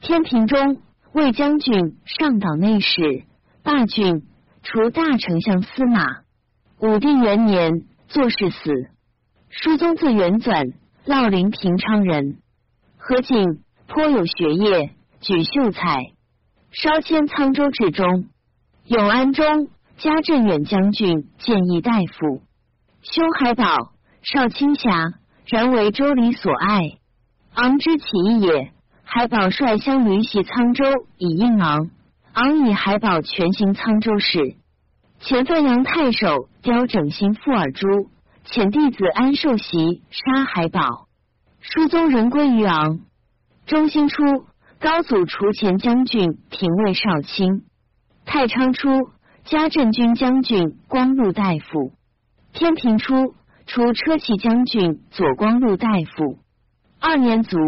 [0.00, 0.82] 天平中，
[1.12, 3.22] 魏将军，上党内史，
[3.62, 4.24] 霸郡，
[4.64, 6.04] 除大丞相司马。
[6.80, 8.90] 武定元年，作事死。
[9.56, 12.38] 书宗字元纂，乐陵平昌人。
[12.98, 14.90] 何景颇有学业，
[15.20, 16.10] 举秀才，
[16.72, 18.26] 稍迁沧州治中。
[18.86, 22.42] 永安中加镇远将军、建议大夫。
[23.02, 25.14] 兄海宝，少卿侠，
[25.46, 26.98] 然为周礼所爱。
[27.54, 28.72] 昂之起义也。
[29.04, 31.90] 海宝率乡驴袭沧州，以应昂。
[32.32, 34.56] 昂以海宝全行沧州事。
[35.20, 37.86] 前范阳太守刁整新傅尔珠，
[38.44, 41.08] 遣弟子安寿袭杀海宝。
[41.60, 43.00] 书宗人归于昂。
[43.66, 44.22] 中兴初，
[44.78, 47.64] 高祖除前将军、廷尉少卿。
[48.26, 48.88] 太昌初，
[49.44, 51.92] 加镇军将军、光禄大夫。
[52.52, 53.34] 天平初，
[53.66, 56.38] 除车骑将军、左光禄大夫。
[57.00, 57.58] 二年卒。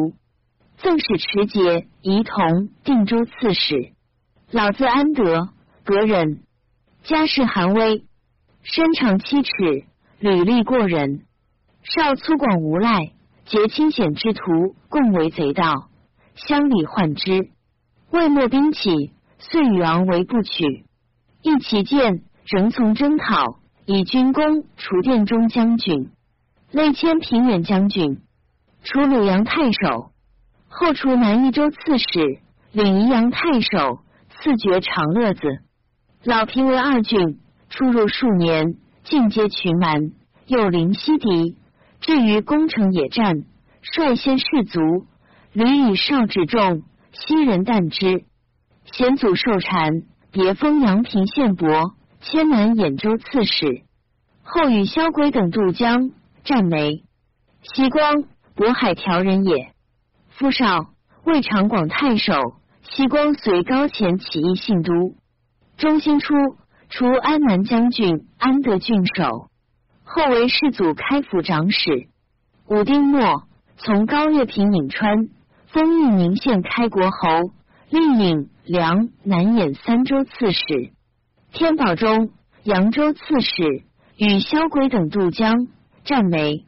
[0.77, 3.95] 赠使持节、仪同、定州刺史。
[4.51, 5.49] 老字安德，
[5.85, 6.43] 格人，
[7.03, 8.05] 家世寒微，
[8.63, 9.51] 身长七尺，
[10.19, 11.23] 履历过人。
[11.83, 13.13] 少粗犷无赖，
[13.45, 15.89] 结清险之徒，共为贼盗，
[16.35, 17.51] 乡里患之。
[18.11, 20.85] 未末兵起，遂与昂为不取。
[21.43, 26.11] 亦其见，仍从征讨，以军功除殿中将军，
[26.73, 28.23] 内迁平远将军，
[28.83, 30.11] 除鲁阳太守。
[30.69, 32.41] 后除南益州刺史，
[32.73, 34.01] 领宜阳太守，
[34.31, 35.43] 赐爵长乐子。
[36.25, 38.75] 老平为二郡，出入数年，
[39.09, 40.11] 尽皆群蛮，
[40.49, 41.57] 又临西敌，
[42.01, 43.45] 至于攻城野战，
[43.81, 45.07] 率先士卒，
[45.53, 48.25] 屡以少至众，昔人惮之。
[48.85, 53.83] 先祖受禅，别封阳平县伯，迁南兖州刺史。
[54.43, 56.11] 后与萧轨等渡江，
[56.43, 57.05] 战没。
[57.63, 58.25] 西光，
[58.57, 59.73] 渤海条人也。
[60.31, 60.87] 夫少，
[61.25, 62.35] 魏长广太守。
[62.83, 65.15] 西光随高潜起义信都。
[65.77, 66.35] 中兴初，
[66.89, 69.49] 除安南将军、安德郡守，
[70.05, 72.09] 后为世祖开府长史。
[72.69, 73.45] 武丁末，
[73.77, 75.29] 从高岳平颍川，
[75.67, 77.29] 封益宁县开国侯，
[77.91, 80.93] 历颍、梁、南兖三州刺史。
[81.53, 82.31] 天宝中，
[82.63, 83.85] 扬州刺史，
[84.17, 85.69] 与萧轨等渡江，
[86.05, 86.65] 战没。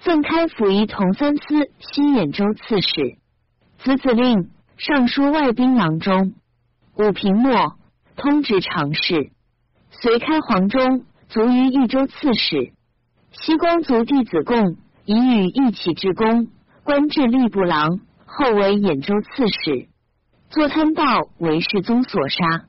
[0.00, 3.18] 赠开府仪同三司、西兖州刺史，
[3.78, 6.34] 子子令尚书外兵郎中。
[6.96, 7.76] 武平末，
[8.16, 9.30] 通直常侍，
[10.00, 12.72] 随开黄中，卒于益州刺史。
[13.32, 16.48] 西光族弟子贡，以与一起之功，
[16.84, 19.88] 官至吏部郎，后为兖州刺史。
[20.50, 21.02] 作贪报，
[21.38, 22.66] 为世宗所杀。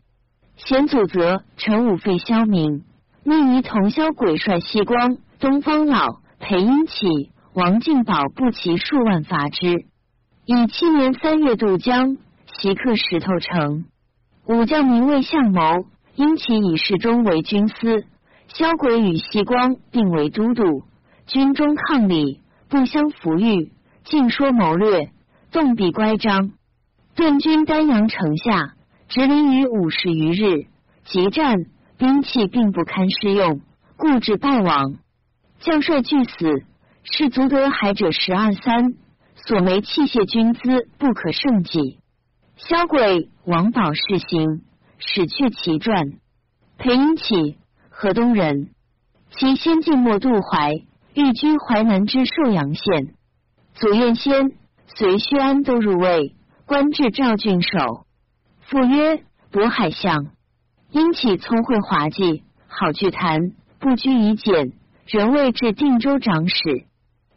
[0.55, 2.83] 贤祖则陈武废萧明，
[3.23, 6.19] 命仪同萧鬼率西光、东方老。
[6.41, 9.85] 裴英起、王进宝不齐数万伐之，
[10.45, 12.15] 以七年三月渡江，
[12.47, 13.83] 袭克石头城。
[14.45, 15.85] 武将名为相谋，
[16.19, 18.03] 因其以世中为军司，
[18.49, 20.83] 萧轨与西光并为都督。
[21.27, 23.71] 军中抗礼，不相服御，
[24.03, 25.11] 尽说谋略，
[25.53, 26.51] 动笔乖张。
[27.15, 28.73] 顿军丹阳城下，
[29.07, 30.65] 直临于五十余日，
[31.05, 31.55] 急战，
[31.97, 33.61] 兵器并不堪施用，
[33.95, 34.95] 故至败亡。
[35.61, 36.65] 将帅俱死，
[37.03, 38.93] 士卒得海者十二三，
[39.35, 41.99] 所没器械军资不可胜计。
[42.57, 44.63] 萧轨、王宝世行，
[44.99, 46.13] 史去其传。
[46.77, 47.57] 裴英起，
[47.89, 48.69] 河东人，
[49.31, 50.73] 其先进末渡淮，
[51.13, 53.15] 寓居淮南之寿阳县。
[53.73, 54.51] 祖彦先
[54.85, 56.35] 随薛安都入魏，
[56.65, 58.05] 官至赵郡守。
[58.61, 60.27] 父曰渤海相。
[60.91, 64.73] 英起聪慧滑稽，好聚谈，不拘以简。
[65.05, 66.85] 仍位至定州长史，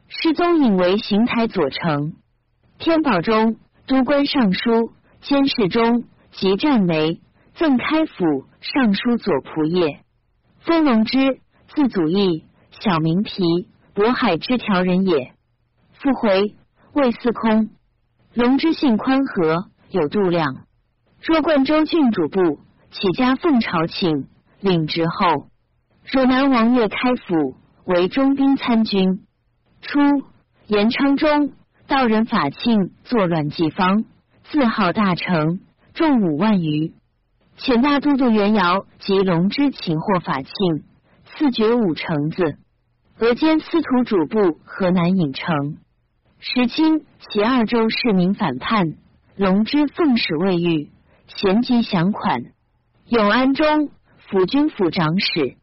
[0.06, 2.12] 世宗引为邢台左丞，
[2.78, 7.22] 天宝中都官尚书、监视中及战梅，
[7.54, 10.02] 赠开府尚书左仆射。
[10.60, 11.40] 封龙之，
[11.74, 13.42] 字祖义，小名皮，
[13.94, 15.32] 渤海之条人也。
[15.92, 16.54] 复回
[16.92, 17.70] 魏司空。
[18.34, 20.66] 龙之性宽和，有度量。
[21.20, 22.60] 若冠州郡主簿，
[22.90, 24.26] 起家奉朝请，
[24.60, 25.48] 领职后。
[26.10, 27.56] 汝南王岳开府。
[27.84, 29.26] 为中兵参军。
[29.80, 29.98] 初，
[30.68, 31.52] 延昌中
[31.88, 34.04] 道人法庆作乱纪方，
[34.44, 35.58] 自号大成，
[35.92, 36.94] 众五万余。
[37.58, 40.52] 遣大都督袁瑶及龙之擒获法庆，
[41.26, 42.56] 赐爵五成子。
[43.18, 45.76] 俄兼司徒主簿河南尹城。
[46.40, 48.94] 时清其二州市民反叛，
[49.36, 50.90] 龙之奉使未遇，
[51.28, 52.42] 咸集降款。
[53.08, 53.90] 永安中
[54.28, 55.56] 府军府长史。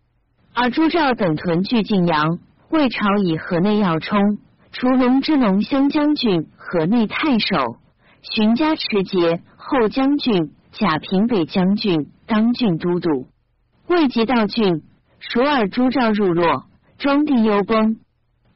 [0.53, 4.37] 而朱兆等屯聚晋阳，魏朝以河内要冲，
[4.71, 7.77] 除龙之龙乡将军、河内太守，
[8.21, 13.27] 荀家持节后将军、贾平北将军，当郡都督。
[13.87, 14.83] 未及到郡，
[15.19, 16.65] 蜀尔朱兆入洛，
[16.97, 17.99] 庄地忧崩。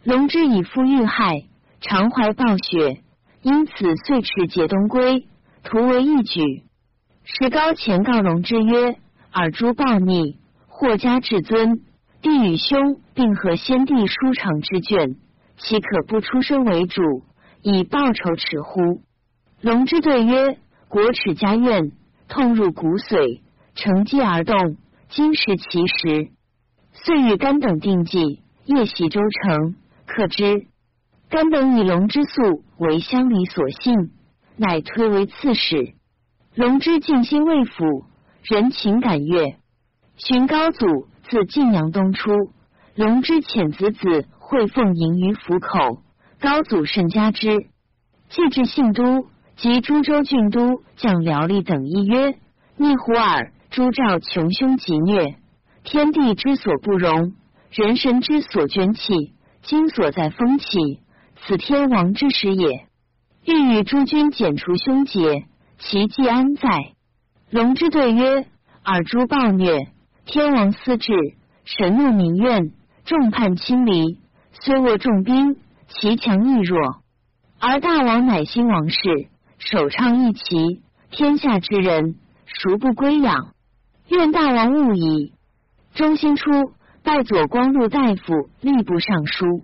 [0.04, 1.44] 龙之以父遇害，
[1.82, 3.02] 常怀暴雪，
[3.42, 5.28] 因此遂持节东归，
[5.64, 6.64] 图为一举。
[7.24, 8.98] 石高前告龙之曰
[9.32, 11.82] ：“尔诸暴逆，或家至尊，
[12.22, 15.16] 帝与兄并合先帝书长之卷，
[15.58, 17.02] 岂可不出身为主，
[17.62, 19.02] 以报仇耻乎？”
[19.62, 20.58] 龙之对曰
[20.90, 21.94] ：“国耻家怨，
[22.28, 23.42] 痛入骨髓，
[23.76, 24.78] 乘机而动，
[25.10, 26.32] 今时其时。”
[26.94, 29.76] 遂与甘等定计，夜袭州城。
[30.06, 30.68] 可知
[31.30, 34.12] 甘等以龙之素为乡里所信，
[34.58, 35.94] 乃推为刺史。
[36.54, 38.06] 龙之尽心为辅，
[38.44, 39.58] 人情感悦。
[40.18, 42.32] 寻高祖自晋阳东出，
[42.94, 46.04] 龙之遣子子会奉迎于府口，
[46.40, 47.68] 高祖甚嘉之。
[48.30, 52.36] 既至信都，及诸州郡都将辽吏等议曰
[52.78, 55.36] ：“逆胡尔，诸赵穷凶极虐，
[55.84, 57.34] 天地之所不容，
[57.72, 61.00] 人神之所捐弃，今所在风起，
[61.46, 62.88] 此天王之时也。
[63.46, 65.46] 欲与诸君剪除凶劫。”
[65.80, 66.94] 其迹安在？
[67.50, 68.46] 龙之对曰
[68.86, 69.90] ：“尔诸暴虐，
[70.26, 71.12] 天王思治，
[71.66, 72.72] 神怒民怨，
[73.04, 74.20] 众叛亲离。
[74.62, 75.58] 虽握重兵，
[75.90, 77.02] 其强亦弱。
[77.60, 79.28] 而大王乃兴王室，
[79.66, 83.54] 首倡一齐，天下之人孰不归养？
[84.10, 85.34] 愿大王勿矣。”
[85.96, 86.52] 中兴初，
[87.02, 89.64] 拜左光禄大夫、吏部尚书。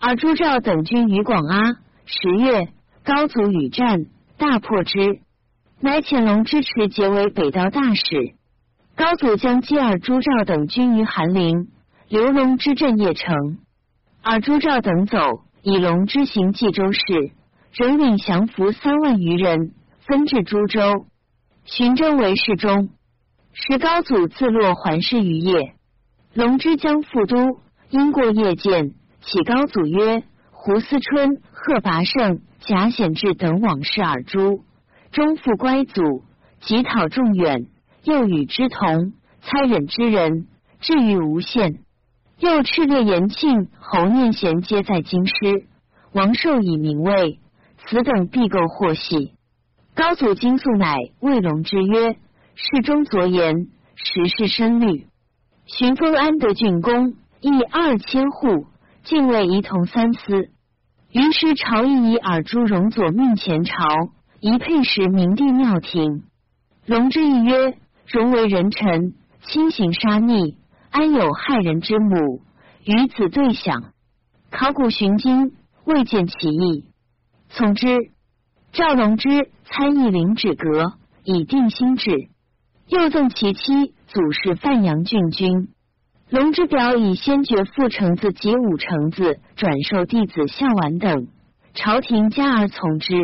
[0.00, 1.76] 而朱赵等军于广阿。
[2.06, 2.68] 十月，
[3.04, 4.06] 高祖与战，
[4.38, 5.20] 大破之。
[5.80, 8.34] 乃遣龙之持结为北道大使。
[8.94, 11.68] 高祖将基尔朱赵等军于韩陵，
[12.08, 13.58] 刘龙之镇邺城。
[14.22, 15.18] 而朱赵等走，
[15.62, 17.32] 以龙之行冀州事，
[17.78, 19.72] 仍领降服三万余人，
[20.06, 21.04] 分至株洲。
[21.66, 22.88] 寻征为侍中。
[23.52, 25.72] 时高祖自落环视于邺。
[26.32, 27.60] 龙之将复都，
[27.90, 34.64] 因过夜见，启高祖曰：“胡思春、贺拔胜、贾显志等往事尔诛。”
[35.12, 36.24] 终复乖祖，
[36.60, 37.66] 即讨众远，
[38.04, 39.12] 又与之同，
[39.42, 40.46] 猜忍之人，
[40.80, 41.80] 至于无限。
[42.38, 45.66] 又炽烈延庆、侯念贤皆在京师，
[46.12, 47.38] 王寿以名位，
[47.88, 49.32] 此等必构祸喜。
[49.94, 52.16] 高祖金素乃魏龙之曰
[52.54, 55.06] ：“世中昨言，时事深虑。
[55.64, 58.66] 寻封安德郡公，邑二千户，
[59.04, 60.50] 敬畏仪同三司。
[61.10, 63.74] 于是朝议以尔朱荣左命前朝。”
[64.38, 66.24] 一配时明帝庙庭，
[66.84, 70.58] 龙之意曰：“荣为人臣，亲行杀逆，
[70.90, 72.42] 安有害人之母？
[72.84, 73.94] 与子对享。
[74.50, 75.52] 考古寻经，
[75.84, 76.84] 未见其意。
[77.48, 78.10] 从之。
[78.72, 80.92] 赵龙之参议领旨阁，
[81.24, 82.28] 以定心志。
[82.88, 85.68] 又赠其妻祖氏范阳郡君。
[86.28, 91.28] 龙之表以先爵父承子及五承子转授弟子孝婉等，
[91.72, 93.14] 朝廷加而从之。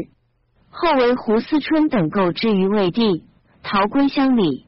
[0.71, 3.25] 后为胡思春等购之于魏帝，
[3.63, 4.67] 逃归乡里。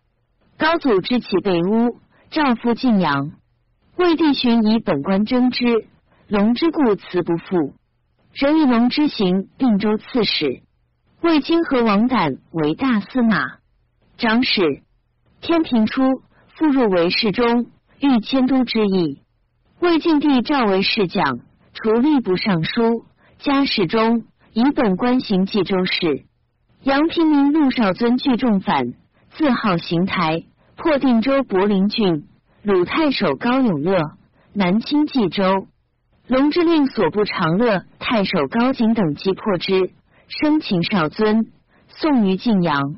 [0.59, 1.97] 高祖知其被诬，
[2.31, 3.33] 诏复晋阳。
[3.97, 5.87] 魏帝寻以本官征之，
[6.29, 7.75] 龙之故辞不复。
[8.35, 10.63] 仍以龙之行并州刺史。
[11.21, 13.59] 魏清和王胆为大司马、
[14.19, 14.83] 长史。
[15.41, 16.03] 天平初，
[16.57, 17.67] 复入为侍中，
[18.01, 19.21] 欲迁都之意。
[19.81, 21.39] 魏晋帝诏为侍讲，
[21.73, 23.05] 除吏部尚书，
[23.39, 24.25] 加侍中。
[24.53, 26.27] 以本官行冀州事，
[26.85, 28.95] 杨平民陆少尊聚众反，
[29.33, 30.45] 自号邢台，
[30.77, 32.29] 破定州柏林郡。
[32.63, 33.99] 鲁太守高永乐
[34.53, 35.67] 南侵冀州，
[36.27, 39.93] 龙之令所部长乐太守高景等击破之，
[40.27, 41.53] 生擒少尊，
[41.89, 42.97] 送于晋阳。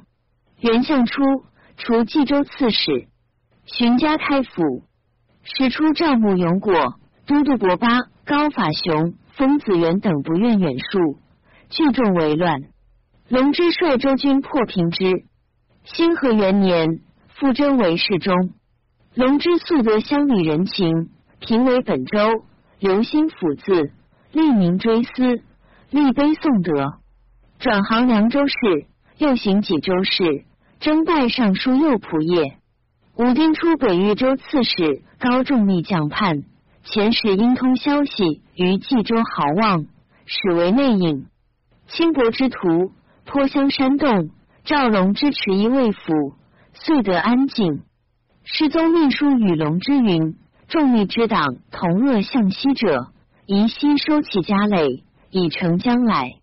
[0.60, 1.22] 元相初，
[1.76, 3.08] 除冀州刺史，
[3.64, 4.84] 寻家开府，
[5.42, 6.94] 使出赵牧永果、
[7.26, 7.88] 都督伯巴、
[8.24, 11.18] 高法雄、封子元等不愿远戍。
[11.68, 12.60] 聚众为乱，
[13.28, 15.24] 龙之率周军破平之。
[15.82, 17.00] 兴和元年，
[17.34, 18.52] 复征为侍中。
[19.14, 21.10] 龙之素得乡里人情，
[21.40, 22.44] 平为本州，
[22.78, 23.92] 留心府字，
[24.32, 25.42] 立名追思，
[25.90, 26.94] 立碑颂德。
[27.58, 28.54] 转行凉州事，
[29.16, 30.44] 又行济州事，
[30.78, 32.56] 征拜尚书右仆射。
[33.16, 36.42] 武丁初，北豫州刺史高仲密将叛，
[36.84, 39.86] 前使因通消息于冀州豪望，
[40.26, 41.26] 使为内应。
[41.88, 42.92] 轻薄之徒，
[43.24, 44.28] 颇乡山洞，
[44.64, 46.34] 赵龙之持一未府，
[46.74, 47.84] 遂得安静。
[48.44, 50.36] 世宗秘书与龙之云：
[50.68, 53.12] 众逆之党同恶向西者，
[53.46, 56.40] 宜悉收其家累，以成将来。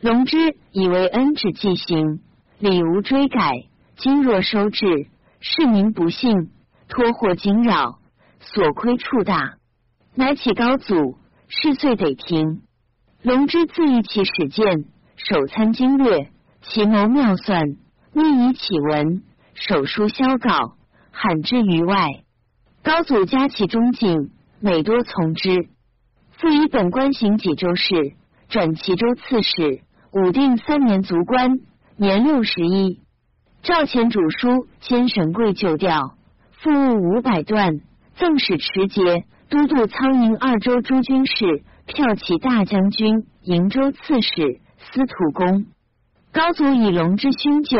[0.00, 2.20] 龙之以为恩旨既行，
[2.58, 3.52] 礼无追改。
[3.96, 5.06] 今若收治，
[5.40, 6.50] 是民不信，
[6.88, 7.98] 托祸惊扰，
[8.40, 9.54] 所亏处大，
[10.14, 12.62] 乃起高祖，事遂得停。
[13.22, 16.30] 龙之自意其始见，手参经略，
[16.62, 17.76] 其谋妙算，
[18.14, 19.22] 密以启文，
[19.54, 20.76] 手书萧稿，
[21.12, 22.24] 罕之于外。
[22.82, 25.68] 高祖嘉其忠敬，每多从之。
[26.30, 28.14] 复以本官行济州事，
[28.48, 31.58] 转齐州刺史，武定三年卒官，
[31.96, 33.00] 年六十一。
[33.62, 36.14] 赵前主书兼神贵旧调，
[36.52, 37.80] 复务五百段，
[38.16, 45.66] 赠使持节、都督苍宁二州诸军事，骠骑大将军、瀛州刺史、司徒公。
[46.32, 47.78] 高祖以龙之勋就，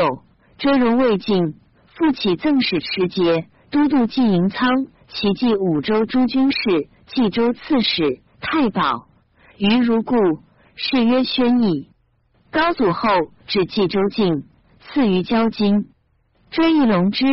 [0.59, 1.55] 追荣未尽，
[1.86, 4.68] 复起赠使持节、都督济营仓，
[5.08, 9.06] 其继五州诸军事、冀州刺史、太保。
[9.58, 10.16] 余如故，
[10.74, 11.88] 谥曰宣义。
[12.50, 13.08] 高祖后
[13.46, 14.44] 至冀州境。
[14.92, 15.86] 赐于交金，
[16.50, 17.24] 追忆龙之，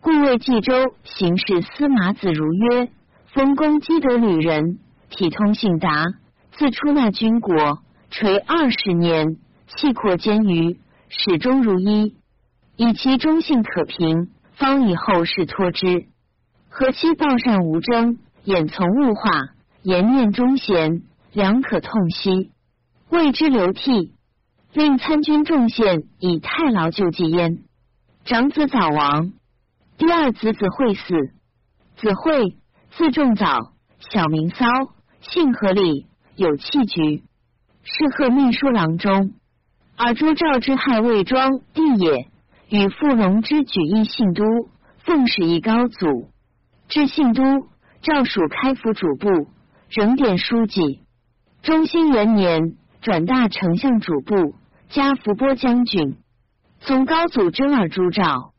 [0.00, 0.74] 故为冀州
[1.04, 2.90] 行事司马子如曰：
[3.32, 4.78] 封公积德旅人，
[5.08, 6.04] 体通信达，
[6.52, 7.78] 自出纳军国，
[8.10, 10.78] 垂二十年，气阔坚于，
[11.08, 12.14] 始终如一，
[12.76, 14.28] 以其忠信可平，
[14.58, 16.06] 方以后世托之。
[16.68, 21.02] 何期报善无争，眼从物化，言念忠贤，
[21.32, 22.50] 良可痛惜，
[23.08, 24.12] 为之流涕。
[24.74, 27.60] 令参军众献以太牢救济焉。
[28.24, 29.32] 长子早亡，
[29.96, 31.32] 第二子子惠死。
[31.96, 32.56] 子惠
[32.90, 33.72] 字仲早，
[34.10, 34.66] 小名骚，
[35.20, 36.06] 性和礼，
[36.36, 37.22] 有气局，
[37.82, 39.32] 是贺秘书郎中。
[39.96, 42.28] 尔朱赵之害魏庄帝也，
[42.68, 44.44] 与傅龙之举义信都，
[44.98, 46.30] 奉使一高祖。
[46.88, 47.42] 至信都，
[48.02, 49.48] 赵属开府主簿，
[49.88, 51.02] 仍典书记。
[51.62, 52.76] 中兴元年。
[53.00, 54.56] 转大丞相主簿，
[54.88, 56.16] 加伏波将军。
[56.80, 58.52] 从高祖征尔朱赵，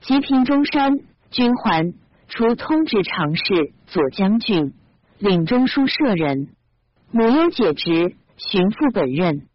[0.00, 0.92] 及平中山，
[1.32, 1.92] 军还，
[2.28, 4.74] 除通直常侍、左将军，
[5.18, 6.50] 领中书舍人。
[7.10, 9.48] 母忧解职，寻父本任。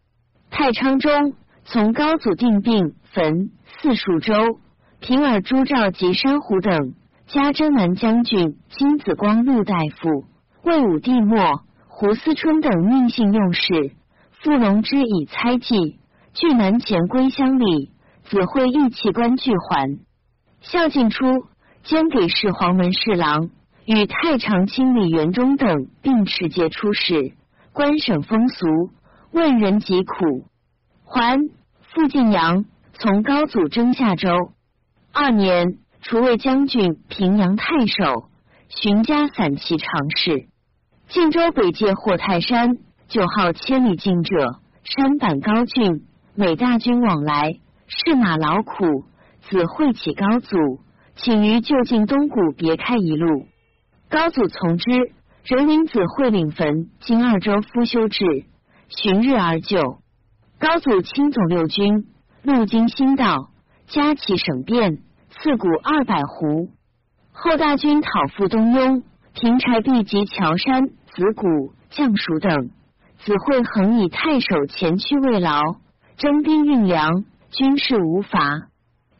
[0.50, 1.32] 太昌中，
[1.68, 3.50] 从高祖定病，焚
[3.80, 4.60] 四蜀州。
[5.00, 6.94] 平尔朱赵及山湖等，
[7.26, 10.24] 加征南将军金子光禄大夫，
[10.62, 13.92] 魏武帝末，胡思春等命幸用事。
[14.30, 15.98] 傅龙之以猜忌，
[16.34, 17.90] 据南前归乡里，
[18.22, 19.98] 子会义弃官拒还。
[20.60, 21.26] 孝敬初，
[21.82, 23.50] 兼给事黄门侍郎，
[23.86, 27.32] 与太常卿李元忠等并持节出使，
[27.72, 28.66] 官省风俗，
[29.32, 30.44] 问人疾苦。
[31.08, 31.38] 还
[31.94, 34.52] 傅晋阳从高祖征下州
[35.12, 38.28] 二年，除为将军、平阳太守，
[38.68, 40.48] 寻家散骑常侍。
[41.08, 42.78] 晋州北界霍泰山。
[43.08, 46.02] 九号千里进者，山坂高峻，
[46.34, 49.04] 每大军往来，士马劳苦。
[49.42, 50.80] 子会启高祖，
[51.14, 53.46] 请于就近东谷别开一路。
[54.10, 54.90] 高祖从之，
[55.44, 58.24] 人领子会领坟经二州夫修至，
[58.88, 59.98] 旬日而就。
[60.58, 62.06] 高祖亲总六军，
[62.42, 63.50] 路经新道，
[63.88, 66.70] 加起省变，赐谷二百斛。
[67.30, 69.02] 后大军讨复东雍，
[69.34, 72.70] 平柴壁及乔山、子谷、将属等。
[73.18, 75.60] 子会恒以太守前驱慰劳，
[76.16, 78.68] 征兵运粮，军事无乏。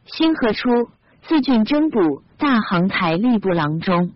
[0.06, 0.88] 新和初，
[1.28, 4.12] 自郡征补大行台吏部郎中。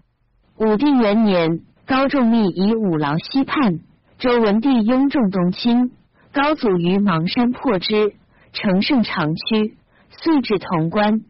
[0.57, 3.81] 武定元年，高仲密以五劳西叛，
[4.19, 5.93] 周文帝拥众东侵，
[6.33, 8.15] 高祖于邙山破之，
[8.53, 9.77] 乘胜长驱，
[10.11, 11.23] 遂至潼关。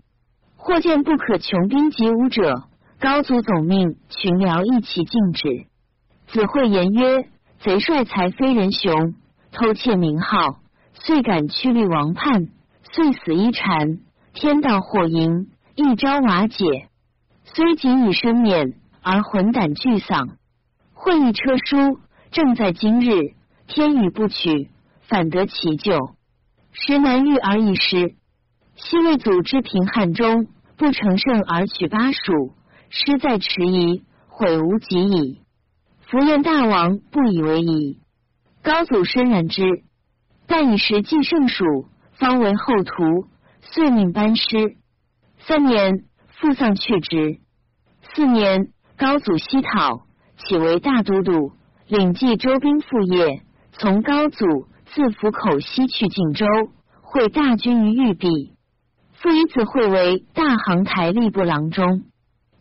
[0.56, 2.64] 或见不可穷兵黩武者，
[2.98, 5.66] 高祖总命群僚一起禁止。
[6.28, 7.28] 子会言曰。
[7.62, 9.14] 贼帅才非人雄，
[9.52, 10.60] 偷窃名号，
[10.94, 12.48] 遂敢驱律王叛，
[12.90, 13.98] 遂死一禅。
[14.32, 16.88] 天道祸迎，一朝瓦解。
[17.44, 20.38] 虽仅以身免，而魂胆俱丧。
[20.94, 23.34] 会议车书，正在今日。
[23.66, 24.70] 天雨不取，
[25.10, 26.14] 反得其咎。
[26.72, 28.14] 时难遇而已失。
[28.76, 30.46] 昔为祖之平汉中，
[30.78, 32.54] 不成胜而取巴蜀，
[32.88, 35.42] 失在迟疑，悔无及矣。
[35.98, 37.98] 福愿大王不以为意，
[38.62, 39.82] 高祖深然之，
[40.46, 41.64] 但以时继圣蜀，
[42.12, 43.26] 方为后图，
[43.60, 44.76] 遂命班师。
[45.40, 47.40] 三年，复丧去职。
[48.14, 50.06] 四年，高祖西讨，
[50.36, 51.52] 起为大都督，
[51.88, 53.42] 领冀州兵副业。
[53.72, 56.46] 从高祖自府口西去晋州，
[57.02, 58.54] 会大军于玉壁。
[59.12, 62.02] 父以子会为大行台吏部郎中。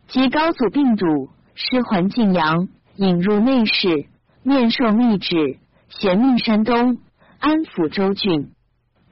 [0.08, 2.68] 及高祖病笃，师还晋阳。
[2.96, 4.08] 引入内侍，
[4.44, 5.58] 面授密旨，
[5.88, 6.98] 衔命山东，
[7.40, 8.52] 安抚州郡。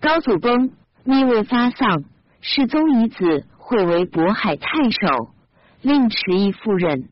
[0.02, 0.72] 高祖崩，
[1.06, 2.04] 密未发丧，
[2.42, 5.32] 世宗以子会为渤海太守，
[5.82, 7.08] 令迟义赴任。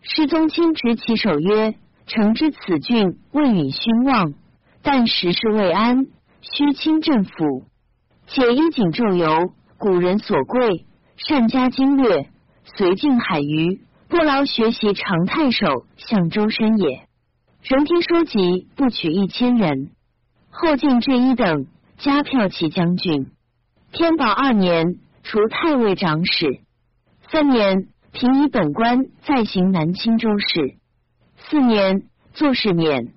[0.00, 1.74] 世宗亲执其手曰
[2.06, 4.34] ：“诚知此郡未允勋望，
[4.82, 6.06] 但时势未安，
[6.40, 7.64] 虚清政府，
[8.26, 12.28] 且衣锦昼游，古人所贵，善加经略，
[12.64, 17.06] 随境海隅，不劳学习常太守向周身也。
[17.62, 19.92] 仍听书籍不取一千人，
[20.50, 21.66] 后进至一等，
[21.98, 23.28] 加票骑将军。
[23.92, 26.60] 天宝二年，除太尉长史。
[27.30, 30.74] 三年，平以本官再行南青州事。
[31.36, 32.02] 四年，
[32.34, 33.14] 作事免。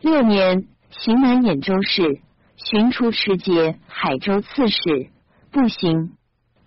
[0.00, 2.20] 六年，行南兖州事，
[2.56, 5.10] 寻除持节海州刺史，
[5.50, 6.12] 不行。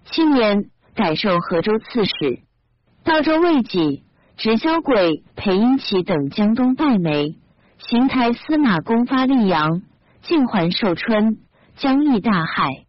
[0.06, 2.40] 七年，改授河州刺史。
[3.04, 4.04] 道州未几。
[4.36, 7.38] 直销鬼裴英奇等江东败没，
[7.78, 9.84] 邢台司马公发溧阳，
[10.24, 11.38] 晋还寿春，
[11.76, 12.86] 江邑大害。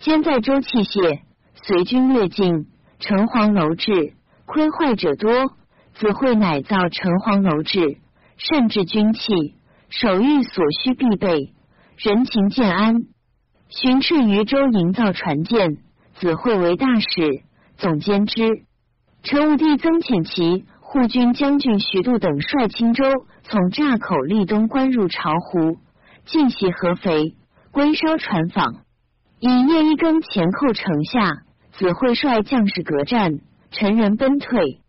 [0.00, 1.20] 兼在州器械，
[1.54, 2.66] 随军略尽，
[2.98, 4.14] 城隍楼治，
[4.46, 5.30] 亏坏者多。
[5.94, 7.98] 子惠乃造城隍楼治，
[8.36, 9.54] 善治军器，
[9.90, 11.52] 手谕所需必备，
[11.98, 12.94] 人情建安。
[13.68, 15.78] 巡斥渝州营造船舰，
[16.14, 17.42] 子惠为大使，
[17.76, 18.62] 总监之。
[19.24, 20.64] 陈武帝曾遣其。
[20.80, 23.04] 护军将军徐度等率青州
[23.44, 25.78] 从乍口立东关入巢湖，
[26.24, 27.36] 进袭合肥，
[27.70, 28.78] 归烧船舫。
[29.38, 33.38] 以夜一更前后城下，子惠率将士隔战，
[33.70, 34.80] 陈人奔退。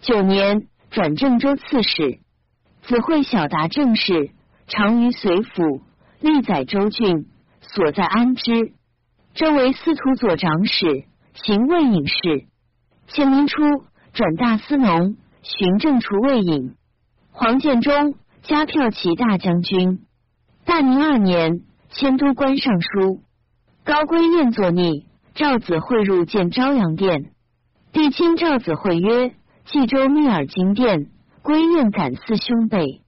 [0.00, 2.20] 九年，转郑州刺史。
[2.80, 4.30] 子惠晓达政事，
[4.66, 5.82] 常于随府，
[6.20, 7.26] 历载州郡，
[7.60, 8.72] 所在安之。
[9.34, 11.04] 征为司徒左长史，
[11.34, 12.46] 行魏隐事。
[13.08, 13.62] 乾明初，
[14.12, 15.16] 转大司农。
[15.42, 16.76] 巡正除魏隐，
[17.32, 19.98] 黄建中加骠骑大将军。
[20.64, 23.22] 大宁二年，迁都官尚书。
[23.82, 25.04] 高归燕作逆，
[25.34, 27.32] 赵子会入见昭阳殿。
[27.92, 29.34] 帝亲赵子会曰
[29.66, 31.08] ：“冀州密尔金殿，
[31.42, 33.01] 归燕感思兄辈，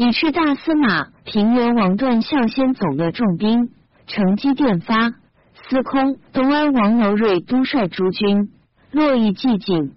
[0.00, 3.68] 以赤大司马平原王段孝先总乐重兵，
[4.06, 5.10] 乘机电发。
[5.68, 8.48] 司空东安王楼瑞都率诸军，
[8.92, 9.96] 络绎寂静。”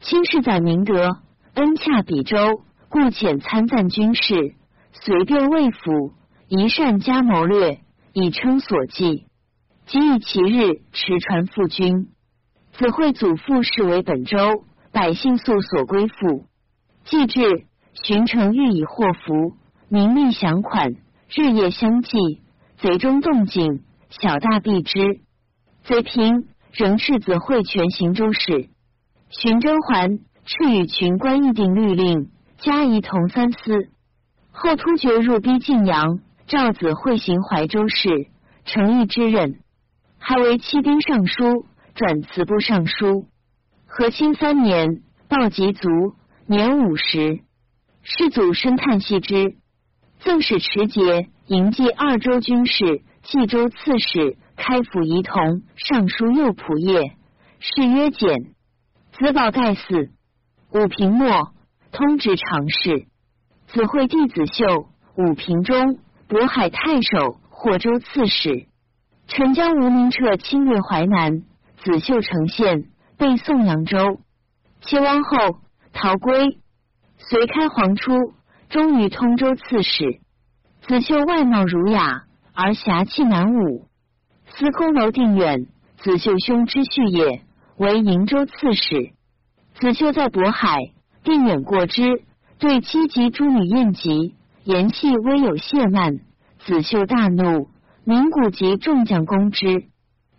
[0.00, 1.18] 卿世载明德，
[1.52, 4.54] 恩洽比州，故遣参赞军事，
[4.92, 6.14] 随便魏府，
[6.48, 7.80] 一善加谋略，
[8.14, 9.26] 以称所记。
[9.84, 12.08] 即以其日持传复军。
[12.72, 16.46] 子惠祖父视为本州，百姓素所归附。
[17.04, 17.66] 既至，
[18.02, 19.54] 巡城欲以祸福，
[19.88, 20.96] 名利享款，
[21.32, 22.40] 日夜相继。
[22.76, 25.20] 贼中动静，小大必知。
[25.84, 28.68] 贼平，仍斥子会全行州事。
[29.30, 33.88] 荀甄嬛敕与群官议定律令，加仪同三司。
[34.50, 38.26] 后突厥入逼晋阳，赵子会行怀州事，
[38.64, 39.60] 承义之任，
[40.18, 41.64] 还为骑兵尚书，
[41.94, 43.28] 转祠部尚书。
[43.86, 45.88] 和亲三年，报及卒，
[46.46, 47.40] 年五十。
[48.06, 49.56] 世祖深叹息之。
[50.20, 57.16] 赠使持节迎祭二州军事，冀州刺史，开府仪同尚书右仆射，
[57.60, 58.52] 谥曰简。
[59.12, 60.10] 子宝盖嗣，
[60.70, 61.52] 武平末，
[61.92, 63.06] 通直常侍。
[63.68, 65.98] 子惠弟子秀，武平中，
[66.28, 68.66] 渤海太守，霍州刺史。
[69.28, 71.40] 陈江吴明彻侵略淮南，
[71.82, 72.84] 子秀城县，
[73.16, 74.20] 被宋扬州。
[74.82, 75.60] 齐亡后，
[75.94, 76.58] 逃归，
[77.28, 78.12] 随开皇初，
[78.68, 80.20] 终于通州刺史。
[80.86, 83.88] 子秀外貌儒雅，而侠气难武。
[84.46, 85.66] 司空楼定远，
[85.96, 87.42] 子秀兄之婿也。
[87.76, 89.14] 为瀛州刺史，
[89.80, 90.92] 子秀在渤海，
[91.24, 92.22] 定远过之，
[92.60, 96.20] 对妻及诸女宴集，言气微有亵慢，
[96.60, 97.68] 子秀大怒，
[98.04, 99.86] 鸣鼓及众将攻之，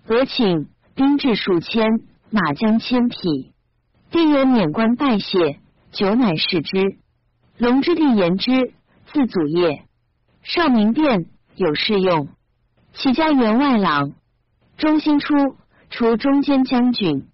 [0.07, 1.85] 俄请兵至数千，
[2.29, 3.51] 马将千匹，
[4.11, 5.59] 定远免官拜谢，
[5.95, 6.97] 久乃释之。
[7.57, 8.73] 龙之弟言之，
[9.05, 9.85] 自祖业，
[10.43, 11.25] 少明变，
[11.55, 12.27] 有适用，
[12.93, 14.11] 其家员外郎，
[14.77, 15.33] 中兴初。
[15.91, 17.27] 除中间将军，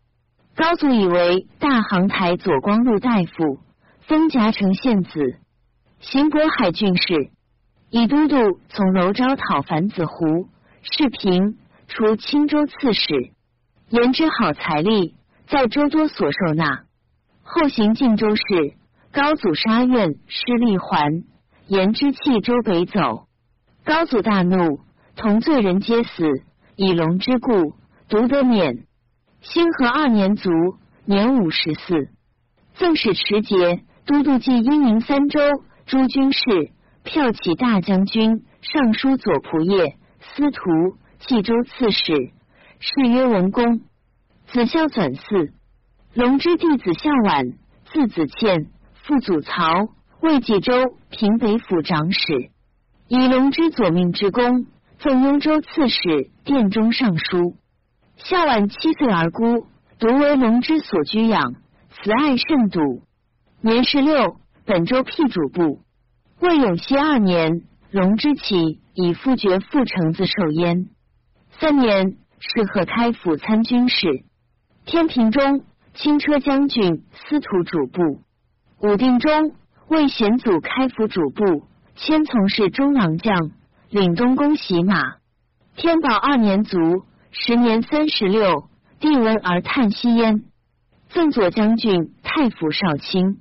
[0.55, 3.59] 高祖以为大航台左光禄大夫，
[4.01, 5.39] 封夹城县子，
[5.99, 7.31] 行渤海郡事，
[7.89, 10.49] 以都督从娄昭讨樊子胡，
[10.83, 11.57] 世平，
[11.87, 13.31] 除青州刺史，
[13.89, 15.15] 言之好财力，
[15.47, 16.83] 在州多所受纳。
[17.43, 18.43] 后行晋州事，
[19.11, 21.23] 高祖杀愿失利还，
[21.67, 23.27] 言之弃州北走。
[23.83, 24.79] 高祖大怒，
[25.15, 26.43] 同罪人皆死，
[26.75, 27.73] 以龙之故。
[28.09, 28.85] 独得免。
[29.39, 30.49] 兴和二年卒，
[31.05, 32.09] 年五十四。
[32.75, 35.39] 赠使持节、都督冀阴宁三州
[35.85, 36.41] 诸军事、
[37.05, 42.31] 骠骑大将军、尚书左仆射、司徒、冀州刺史，
[42.81, 43.79] 谥曰文公。
[44.47, 45.53] 子孝转嗣。
[46.13, 47.53] 龙之弟子孝婉，
[47.85, 48.67] 字子倩，
[49.03, 49.87] 父祖曹，
[50.19, 50.73] 为冀州
[51.09, 52.51] 平北府长史。
[53.07, 54.65] 以龙之左命之功，
[54.97, 57.55] 奉雍州刺史、殿中尚书。
[58.17, 59.67] 孝婉七岁而孤，
[59.99, 61.53] 独为龙之所居养，
[61.89, 63.03] 慈爱甚笃。
[63.61, 64.35] 年十六，
[64.65, 65.79] 本州辟主簿。
[66.41, 70.87] 魏永熙二年，龙之起，以夫爵副承子受焉。
[71.51, 74.25] 三年，是贺开府参军事。
[74.83, 75.63] 天平中，
[75.93, 78.21] 轻车将军、司徒主簿。
[78.79, 79.53] 武定中，
[79.87, 81.63] 魏显祖开府主簿，
[81.95, 83.51] 迁从事中郎将，
[83.89, 85.15] 领东宫洗马。
[85.75, 86.77] 天宝二年卒。
[87.33, 88.67] 时年三十六，
[88.99, 90.43] 帝闻而叹息焉。
[91.11, 93.37] 赠左将军、太傅少卿。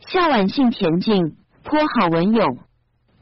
[0.00, 2.58] 孝婉性恬静，颇好文咏。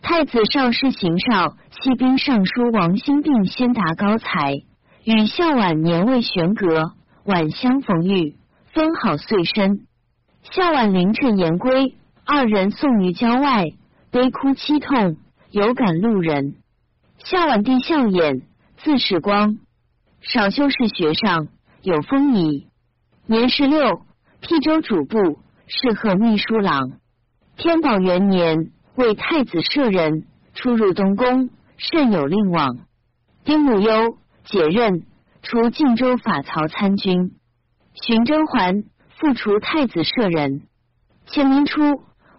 [0.00, 4.62] 太子少师邢少，西兵尚书王兴并先达高才，
[5.04, 6.94] 与孝婉年未悬隔，
[7.24, 8.36] 晚相逢遇，
[8.72, 9.86] 分好岁深。
[10.42, 11.94] 夏晚凌晨言归，
[12.24, 13.64] 二人送于郊外，
[14.10, 15.16] 悲哭凄痛，
[15.50, 16.56] 有感路人。
[17.18, 18.42] 孝婉弟孝衍，
[18.76, 19.58] 字世光。
[20.20, 21.48] 少修士学上，
[21.82, 22.66] 有风仪。
[23.26, 24.02] 年十六，
[24.40, 26.92] 辟州主簿，侍贺秘书郎。
[27.56, 32.78] 天宝元年，为太子舍人，出入东宫，甚有令往。
[33.44, 35.02] 丁母忧，解任，
[35.42, 37.32] 除晋州法曹参军。
[38.02, 38.84] 荀甄嬛，
[39.18, 40.62] 复除太子舍人。
[41.26, 41.82] 乾明初，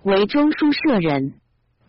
[0.04, 1.34] 为中书舍人。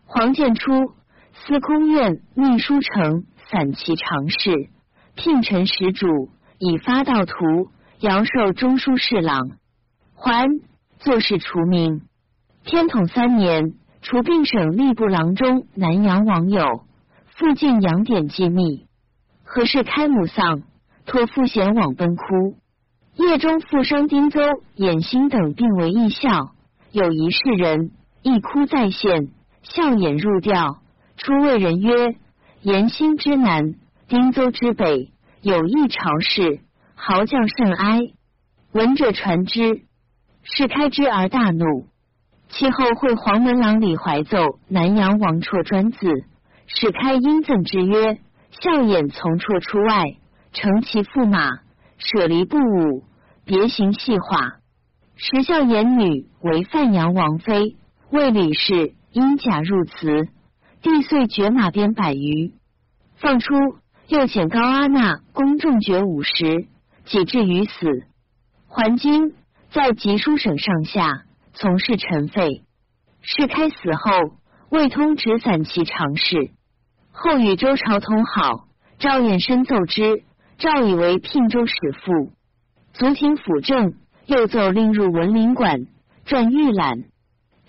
[0.05, 0.93] 黄建初，
[1.33, 4.71] 司空院秘书丞，散骑常侍。
[5.15, 9.53] 聘陈使主，以发道图，遥授中书侍郎。
[10.15, 10.49] 还
[10.99, 12.03] 作事除名。
[12.65, 16.85] 天统三年，除并省吏部郎中南阳王友，
[17.37, 18.87] 附近杨典机密。
[19.45, 20.63] 何氏开母丧，
[21.07, 22.57] 托父贤往奔哭。
[23.21, 24.41] 夜中复伤丁邹、
[24.79, 26.53] 衍兴等并为异笑，
[26.91, 27.91] 有一世人，
[28.23, 29.29] 一哭再现，
[29.63, 30.79] 笑眼入调。
[31.19, 32.17] 初谓人曰
[32.63, 33.75] ：“延兴之南。”
[34.09, 35.11] 丁邹之北
[35.43, 36.61] 有一朝事，
[36.95, 38.01] 嚎叫甚哀。
[38.73, 39.83] 闻者传之，
[40.43, 41.89] 是开之而大怒。
[42.49, 46.25] 其后会黄门郎李怀奏南阳王绰专字，
[46.67, 48.19] 使开因赠之曰
[48.51, 50.17] ：“笑眼从绰出外，
[50.55, 51.59] 乘其驸马，
[51.99, 53.05] 舍离不武，
[53.51, 54.61] 别行细化。
[55.17, 57.75] 时孝衍女为范阳王妃，
[58.11, 60.29] 为李氏，因假入祠，
[60.83, 62.53] 帝遂绝马鞭百余，
[63.17, 63.53] 放出。”
[64.07, 66.67] 又遣高阿那公众爵五十，
[67.05, 67.87] 己至于死。
[68.69, 69.35] 还经
[69.71, 71.23] 在吉书省上下，
[71.55, 72.63] 从事陈废。
[73.21, 74.37] 世开死后，
[74.69, 76.51] 未通直散其常事。
[77.13, 78.65] 后与周朝通好，
[78.99, 80.25] 赵衍深奏之，
[80.59, 81.75] 赵以为聘州使
[82.05, 82.33] 父。
[82.93, 83.95] 足廷辅政，
[84.27, 85.87] 又奏令入文林馆
[86.27, 87.05] 撰预览。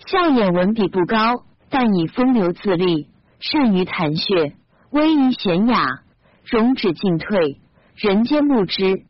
[0.06, 3.08] 孝衍文笔不高，但以风流自立，
[3.40, 4.54] 善于谈谑，
[4.90, 6.02] 威仪娴雅。
[6.44, 7.60] 容止进退，
[7.94, 9.04] 人间慕之。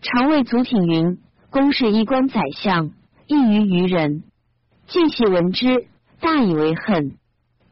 [0.00, 1.18] 常谓足挺云
[1.50, 2.92] ：“公事衣冠宰相，
[3.26, 4.22] 异于愚人。”
[4.86, 5.88] 既喜闻之，
[6.20, 7.18] 大以为恨。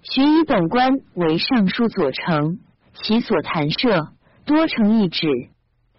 [0.03, 2.59] 寻以本官为尚书左丞，
[2.95, 4.09] 其所弹射
[4.45, 5.29] 多成一旨。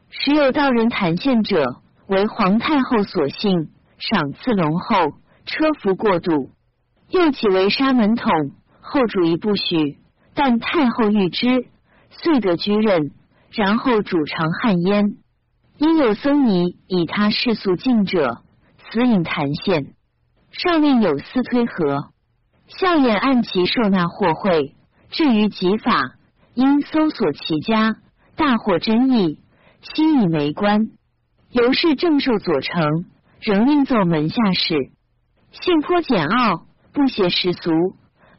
[0.10, 5.14] 时有道人弹献者，为皇太后所幸，赏赐隆厚，
[5.46, 6.52] 车服过度。
[7.10, 8.32] 又起为沙门统，
[8.82, 9.98] 后主亦不许。
[10.34, 11.66] 但太后欲之。
[12.10, 13.12] 遂得居任，
[13.52, 15.18] 然后主常汉焉。
[15.78, 18.42] 因有僧尼以他世俗敬者，
[18.80, 19.94] 此引谈献。
[20.52, 22.10] 上令有司推和，
[22.68, 24.74] 孝衍按其受纳获贿，
[25.10, 26.16] 至于己法，
[26.56, 27.98] 因搜索其家，
[28.36, 29.40] 大获真意，
[29.94, 30.90] 悉以为官。
[31.52, 33.06] 由是正受左丞，
[33.42, 34.76] 仍令奏门下事，
[35.52, 37.72] 性颇简傲，不写世俗，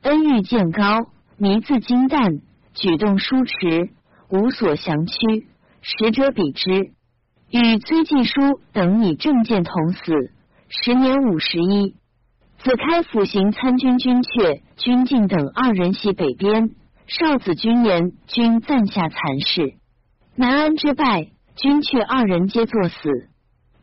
[0.02, 1.00] 恩遇见高，
[1.36, 2.40] 迷自精淡。
[2.74, 3.90] 举动疏迟，
[4.30, 5.48] 无所降屈，
[5.80, 6.92] 使者比之。
[7.50, 10.12] 与崔继书等以政见同死，
[10.68, 11.94] 时年五十一。
[12.58, 16.70] 子开府行参军军阙、军进等二人袭北边，
[17.06, 19.74] 少子军言均暂下残事。
[20.36, 21.28] 南安之败，
[21.60, 22.96] 君却二人皆作死。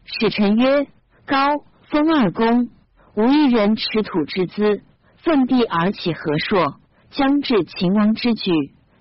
[0.05, 0.88] 使臣曰
[1.26, 2.69] ：“高封二公，
[3.15, 4.82] 无一人持土之资，
[5.17, 6.80] 奋臂而起何硕，
[7.11, 8.51] 将至秦王之举。”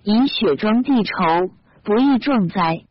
[0.06, 2.82] 以雪庄地筹，不亦壮哉？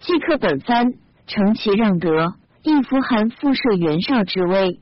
[0.00, 0.92] 即刻本番，
[1.26, 4.80] 承其让德，亦服韩复设袁绍之威。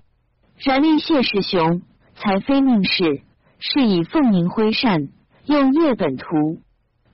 [0.57, 1.83] 然令谢世雄，
[2.17, 3.23] 才非命士，
[3.61, 5.09] 是以奉迎徽善，
[5.45, 6.27] 用叶本图。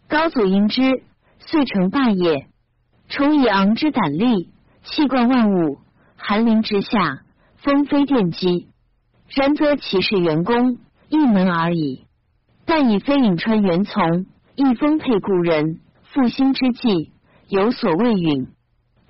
[0.09, 1.03] 高祖应之，
[1.41, 2.47] 遂成霸业。
[3.15, 4.51] 重以昂之胆力，
[4.83, 5.79] 气贯万物。
[6.17, 7.21] 寒林之下，
[7.59, 8.67] 风飞电击。
[9.29, 12.07] 然则其是元功一门而已。
[12.67, 14.27] 但以飞颍川元从。
[14.57, 17.12] 一丰沛故人，复兴之际
[17.49, 18.49] 有所未允。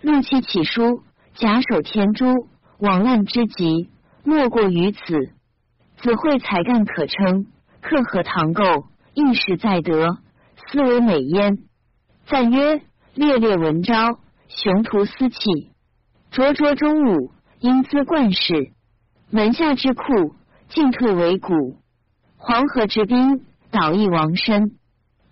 [0.02, 1.02] 陆气起书，
[1.34, 2.48] 假手天诛，
[2.78, 3.88] 往滥之极，
[4.22, 4.98] 莫过于此。
[5.96, 7.46] 子惠才干可称，
[7.80, 8.62] 克和唐构，
[9.14, 10.18] 一时在德，
[10.66, 11.58] 斯为美焉。
[12.26, 12.82] 赞曰：
[13.14, 15.70] 烈烈文昭，雄图思气，
[16.32, 18.72] 灼灼中武，英姿冠世。
[19.30, 20.34] 门下之库，
[20.68, 21.78] 进退为谷；
[22.36, 24.72] 黄河之滨，导益王身。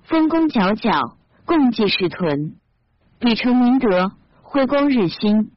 [0.04, 2.54] 丰功皎皎，共济世屯。
[3.18, 4.12] 彼成明德，
[4.42, 5.50] 辉光日新。